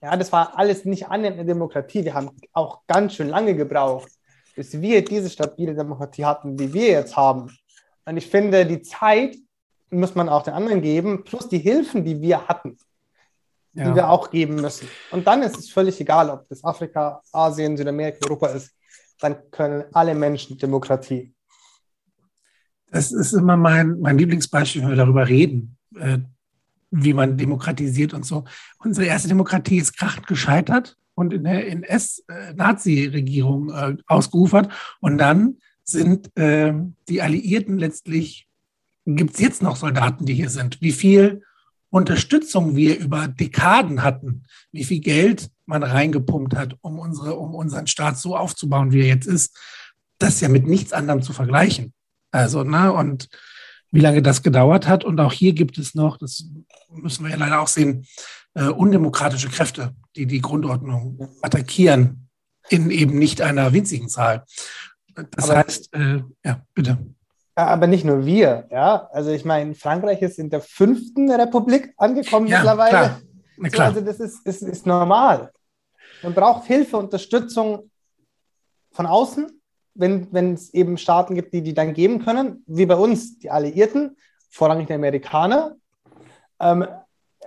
ja, 0.00 0.16
das 0.16 0.30
war 0.30 0.56
alles 0.56 0.84
nicht 0.84 1.08
annähernd 1.08 1.38
eine 1.38 1.46
Demokratie. 1.46 2.04
Wir 2.04 2.14
haben 2.14 2.30
auch 2.52 2.82
ganz 2.86 3.14
schön 3.14 3.28
lange 3.28 3.56
gebraucht, 3.56 4.12
bis 4.58 4.80
wir 4.80 5.04
diese 5.04 5.30
stabile 5.30 5.72
Demokratie 5.72 6.24
hatten, 6.24 6.56
die 6.56 6.74
wir 6.74 6.88
jetzt 6.88 7.16
haben. 7.16 7.56
Und 8.04 8.16
ich 8.16 8.26
finde, 8.26 8.66
die 8.66 8.82
Zeit 8.82 9.36
muss 9.88 10.16
man 10.16 10.28
auch 10.28 10.42
den 10.42 10.52
anderen 10.52 10.82
geben, 10.82 11.22
plus 11.22 11.48
die 11.48 11.60
Hilfen, 11.60 12.04
die 12.04 12.20
wir 12.20 12.48
hatten, 12.48 12.76
die 13.72 13.82
ja. 13.82 13.94
wir 13.94 14.10
auch 14.10 14.32
geben 14.32 14.56
müssen. 14.56 14.88
Und 15.12 15.28
dann 15.28 15.44
ist 15.44 15.56
es 15.56 15.70
völlig 15.70 16.00
egal, 16.00 16.28
ob 16.28 16.48
das 16.48 16.64
Afrika, 16.64 17.22
Asien, 17.30 17.76
Südamerika, 17.76 18.18
Europa 18.24 18.48
ist. 18.48 18.72
Dann 19.20 19.36
können 19.52 19.84
alle 19.92 20.16
Menschen 20.16 20.58
Demokratie. 20.58 21.32
Das 22.90 23.12
ist 23.12 23.34
immer 23.34 23.56
mein, 23.56 24.00
mein 24.00 24.18
Lieblingsbeispiel, 24.18 24.82
wenn 24.82 24.90
wir 24.90 24.96
darüber 24.96 25.28
reden. 25.28 25.76
Äh, 25.94 26.18
wie 26.90 27.12
man 27.12 27.36
demokratisiert 27.36 28.12
und 28.14 28.24
so. 28.24 28.44
Unsere 28.78 29.06
erste 29.06 29.28
Demokratie 29.28 29.76
ist 29.76 29.96
krachend 29.96 30.26
gescheitert 30.26 30.96
und 31.18 31.32
in 31.32 31.42
der 31.42 31.66
NS-Nazi-Regierung 31.68 33.70
äh, 33.70 33.96
ausgeufert. 34.06 34.72
Und 35.00 35.18
dann 35.18 35.56
sind 35.82 36.30
äh, 36.38 36.72
die 37.08 37.22
Alliierten 37.22 37.76
letztlich, 37.76 38.46
gibt 39.04 39.34
es 39.34 39.40
jetzt 39.40 39.60
noch 39.60 39.74
Soldaten, 39.74 40.26
die 40.26 40.34
hier 40.34 40.48
sind? 40.48 40.80
Wie 40.80 40.92
viel 40.92 41.42
Unterstützung 41.90 42.76
wir 42.76 43.00
über 43.00 43.26
Dekaden 43.26 44.04
hatten, 44.04 44.44
wie 44.70 44.84
viel 44.84 45.00
Geld 45.00 45.50
man 45.66 45.82
reingepumpt 45.82 46.54
hat, 46.54 46.76
um, 46.82 47.00
unsere, 47.00 47.34
um 47.34 47.56
unseren 47.56 47.88
Staat 47.88 48.16
so 48.16 48.36
aufzubauen, 48.36 48.92
wie 48.92 49.00
er 49.00 49.08
jetzt 49.08 49.26
ist, 49.26 49.58
das 50.18 50.34
ist 50.34 50.42
ja 50.42 50.48
mit 50.48 50.68
nichts 50.68 50.92
anderem 50.92 51.22
zu 51.22 51.32
vergleichen. 51.32 51.94
Also, 52.30 52.62
ne, 52.62 52.92
und 52.92 53.28
wie 53.90 54.00
lange 54.00 54.22
das 54.22 54.44
gedauert 54.44 54.86
hat. 54.86 55.04
Und 55.04 55.18
auch 55.18 55.32
hier 55.32 55.52
gibt 55.52 55.78
es 55.78 55.96
noch, 55.96 56.16
das 56.16 56.44
müssen 56.92 57.24
wir 57.24 57.32
ja 57.32 57.38
leider 57.38 57.60
auch 57.60 57.68
sehen, 57.68 58.06
äh, 58.54 58.68
undemokratische 58.68 59.48
Kräfte, 59.48 59.94
die 60.16 60.26
die 60.26 60.40
Grundordnung 60.40 61.28
attackieren 61.42 62.28
in 62.68 62.90
eben 62.90 63.18
nicht 63.18 63.40
einer 63.40 63.72
winzigen 63.72 64.08
Zahl. 64.08 64.44
Das 65.14 65.50
aber, 65.50 65.58
heißt, 65.60 65.94
äh, 65.94 66.22
ja, 66.44 66.62
bitte. 66.74 66.98
Aber 67.54 67.86
nicht 67.86 68.04
nur 68.04 68.24
wir, 68.24 68.68
ja. 68.70 69.08
Also 69.12 69.30
ich 69.30 69.44
meine, 69.44 69.74
Frankreich 69.74 70.22
ist 70.22 70.38
in 70.38 70.50
der 70.50 70.60
fünften 70.60 71.30
Republik 71.30 71.92
angekommen 71.96 72.46
ja, 72.46 72.58
mittlerweile. 72.58 72.90
Klar. 72.90 73.20
Na, 73.56 73.68
klar. 73.68 73.92
So, 73.92 73.98
also 73.98 74.06
das 74.06 74.20
ist, 74.20 74.46
ist, 74.46 74.62
ist 74.62 74.86
normal. 74.86 75.50
Man 76.22 76.34
braucht 76.34 76.66
Hilfe, 76.66 76.96
Unterstützung 76.96 77.90
von 78.92 79.06
außen 79.06 79.58
wenn, 79.98 80.54
es 80.54 80.72
eben 80.72 80.96
Staaten 80.96 81.34
gibt, 81.34 81.52
die 81.52 81.62
die 81.62 81.74
dann 81.74 81.92
geben 81.92 82.24
können, 82.24 82.62
wie 82.66 82.86
bei 82.86 82.94
uns, 82.94 83.38
die 83.38 83.50
Alliierten, 83.50 84.16
vorrangig 84.48 84.86
die 84.86 84.94
Amerikaner. 84.94 85.76
Ähm, 86.60 86.86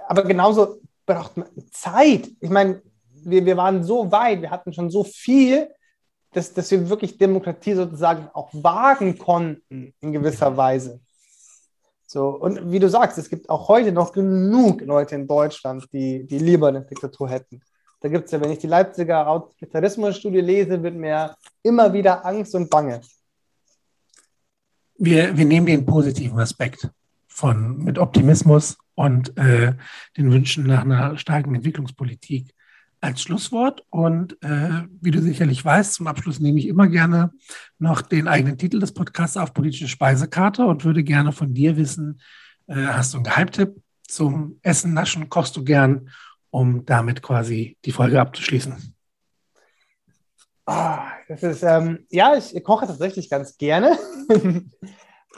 aber 0.08 0.24
genauso 0.24 0.81
braucht 1.15 1.38
man 1.38 1.47
Zeit. 1.71 2.30
Ich 2.39 2.50
meine, 2.50 2.82
wir, 3.24 3.45
wir 3.45 3.58
waren 3.58 3.84
so 3.84 4.12
weit, 4.12 4.41
wir 4.41 4.52
hatten 4.52 4.74
schon 4.74 4.89
so 4.89 5.04
viel, 5.04 5.69
dass, 6.34 6.54
dass 6.54 6.71
wir 6.71 6.89
wirklich 6.89 7.17
Demokratie 7.17 7.74
sozusagen 7.74 8.30
auch 8.34 8.50
wagen 8.54 9.17
konnten 9.17 9.93
in 10.00 10.12
gewisser 10.12 10.56
Weise. 10.56 11.00
So, 12.08 12.30
und 12.30 12.71
wie 12.71 12.80
du 12.80 12.89
sagst, 12.89 13.17
es 13.17 13.30
gibt 13.30 13.50
auch 13.50 13.69
heute 13.69 13.91
noch 13.91 14.12
genug 14.12 14.82
Leute 14.82 15.15
in 15.15 15.28
Deutschland, 15.28 15.88
die, 15.93 16.26
die 16.26 16.39
lieber 16.39 16.67
eine 16.67 16.82
Diktatur 16.82 17.30
hätten. 17.30 17.62
Da 18.02 18.10
gibt 18.10 18.26
es 18.26 18.32
ja, 18.32 18.41
wenn 18.41 18.52
ich 18.52 18.60
die 18.60 18.67
Leipziger 18.67 19.28
Autoritarismusstudie 19.28 20.41
lese, 20.41 20.82
wird 20.82 20.95
mir 20.95 21.36
immer 21.63 21.93
wieder 21.93 22.26
Angst 22.26 22.54
und 22.56 22.69
Bange. 22.69 23.02
Wir, 24.97 25.36
wir 25.38 25.45
nehmen 25.45 25.67
den 25.67 25.86
positiven 25.86 26.39
Aspekt 26.39 26.89
von, 27.32 27.78
mit 27.78 27.98
Optimismus 27.98 28.78
und 28.94 29.38
äh, 29.38 29.74
den 30.17 30.32
Wünschen 30.32 30.65
nach 30.67 30.82
einer 30.82 31.17
starken 31.17 31.56
Entwicklungspolitik 31.56 32.54
als 33.00 33.22
Schlusswort. 33.22 33.84
Und 33.89 34.41
äh, 34.44 34.84
wie 35.00 35.12
du 35.12 35.22
sicherlich 35.22 35.63
weißt, 35.63 35.94
zum 35.94 36.08
Abschluss 36.08 36.39
nehme 36.39 36.60
ich 36.60 36.67
immer 36.67 36.88
gerne 36.88 37.32
noch 37.80 38.02
den 38.02 38.28
eigenen 38.28 38.58
Titel 38.58 38.80
des 38.80 38.94
Podcasts 38.94 39.38
auf 39.38 39.54
politische 39.54 39.88
Speisekarte 39.88 40.65
und 40.65 40.84
würde 40.84 41.04
gerne 41.04 41.32
von 41.32 41.54
dir 41.54 41.78
wissen, 41.78 42.22
äh, 42.67 42.76
hast 42.76 43.13
du 43.13 43.17
einen 43.17 43.24
Geheimtipp 43.24 43.76
zum 44.08 44.60
Essen, 44.62 44.94
Naschen, 44.94 45.30
kochst 45.30 45.56
du 45.56 45.63
gern 45.63 46.10
um 46.50 46.86
damit 46.86 47.22
quasi 47.22 47.78
die 47.86 47.94
Folge 47.94 48.20
abzuschließen? 48.20 48.94
Oh, 50.65 50.98
das 51.30 51.44
ist, 51.44 51.63
ähm, 51.63 52.06
ja, 52.10 52.36
ich 52.36 52.62
koche 52.63 52.88
tatsächlich 52.88 53.30
ganz 53.30 53.58
gerne. 53.58 53.98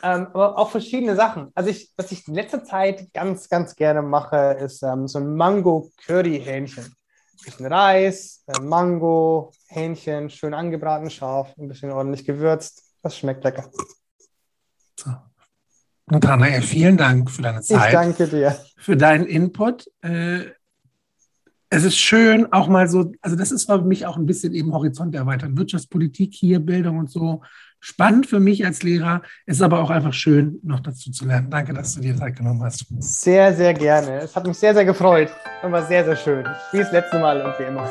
ähm, 0.04 0.28
aber 0.34 0.58
auch 0.58 0.70
verschiedene 0.70 1.16
Sachen. 1.16 1.50
Also 1.56 1.70
ich, 1.70 1.94
was 1.96 2.12
ich 2.12 2.28
in 2.28 2.36
letzter 2.36 2.64
Zeit 2.64 3.14
ganz, 3.14 3.48
ganz 3.48 3.76
gerne 3.76 4.02
mache, 4.02 4.58
ist 4.60 4.84
ähm, 4.84 5.08
so 5.08 5.20
ein 5.20 5.36
Mango-Curry-Hähnchen. 5.36 6.84
Ein 6.84 7.46
bisschen 7.46 7.66
Reis, 7.66 8.44
äh, 8.48 8.62
Mango, 8.62 9.52
Hähnchen, 9.68 10.30
schön 10.30 10.54
angebraten, 10.54 11.10
scharf, 11.10 11.54
ein 11.58 11.70
bisschen 11.70 11.92
ordentlich 11.92 12.26
gewürzt. 12.26 12.84
Das 13.02 13.18
schmeckt 13.18 13.46
lecker. 13.46 13.72
So. 15.00 15.12
Nathanael, 16.08 16.62
vielen 16.62 16.98
Dank 16.98 17.32
für 17.32 17.42
deine 17.42 17.62
Zeit. 17.62 17.88
Ich 17.88 17.94
danke 17.94 18.28
dir. 18.28 18.58
Für 18.78 18.98
deinen 18.98 19.26
Input. 19.26 19.90
Äh, 20.02 20.52
es 21.70 21.86
ist 21.86 21.98
schön, 21.98 22.52
auch 22.52 22.68
mal 22.68 22.88
so, 22.88 23.14
also 23.22 23.36
das 23.36 23.52
ist 23.52 23.66
für 23.66 23.82
mich 23.82 24.06
auch 24.06 24.18
ein 24.18 24.26
bisschen 24.26 24.54
eben 24.54 24.74
Horizont 24.74 25.16
erweitern. 25.16 25.58
Wirtschaftspolitik 25.58 26.34
hier, 26.34 26.60
Bildung 26.60 26.98
und 26.98 27.10
so. 27.10 27.42
Spannend 27.86 28.28
für 28.28 28.40
mich 28.40 28.66
als 28.66 28.82
Lehrer, 28.82 29.24
ist 29.46 29.62
aber 29.62 29.82
auch 29.82 29.90
einfach 29.90 30.14
schön, 30.14 30.58
noch 30.64 30.80
dazu 30.80 31.12
zu 31.12 31.26
lernen. 31.26 31.50
Danke, 31.50 31.74
dass 31.74 31.94
du 31.96 32.00
dir 32.00 32.16
Zeit 32.16 32.38
genommen 32.38 32.64
hast. 32.64 32.86
Sehr, 33.00 33.54
sehr 33.54 33.74
gerne. 33.74 34.20
Es 34.20 34.34
hat 34.34 34.48
mich 34.48 34.58
sehr, 34.58 34.74
sehr 34.74 34.86
gefreut 34.86 35.30
und 35.62 35.74
war 35.74 35.86
sehr, 35.86 36.06
sehr 36.06 36.16
schön. 36.16 36.46
Wie 36.72 36.78
das 36.78 36.94
letzte 36.94 37.20
Mal 37.20 37.42
und 37.42 37.60
wie 37.60 37.64
immer. 37.64 37.86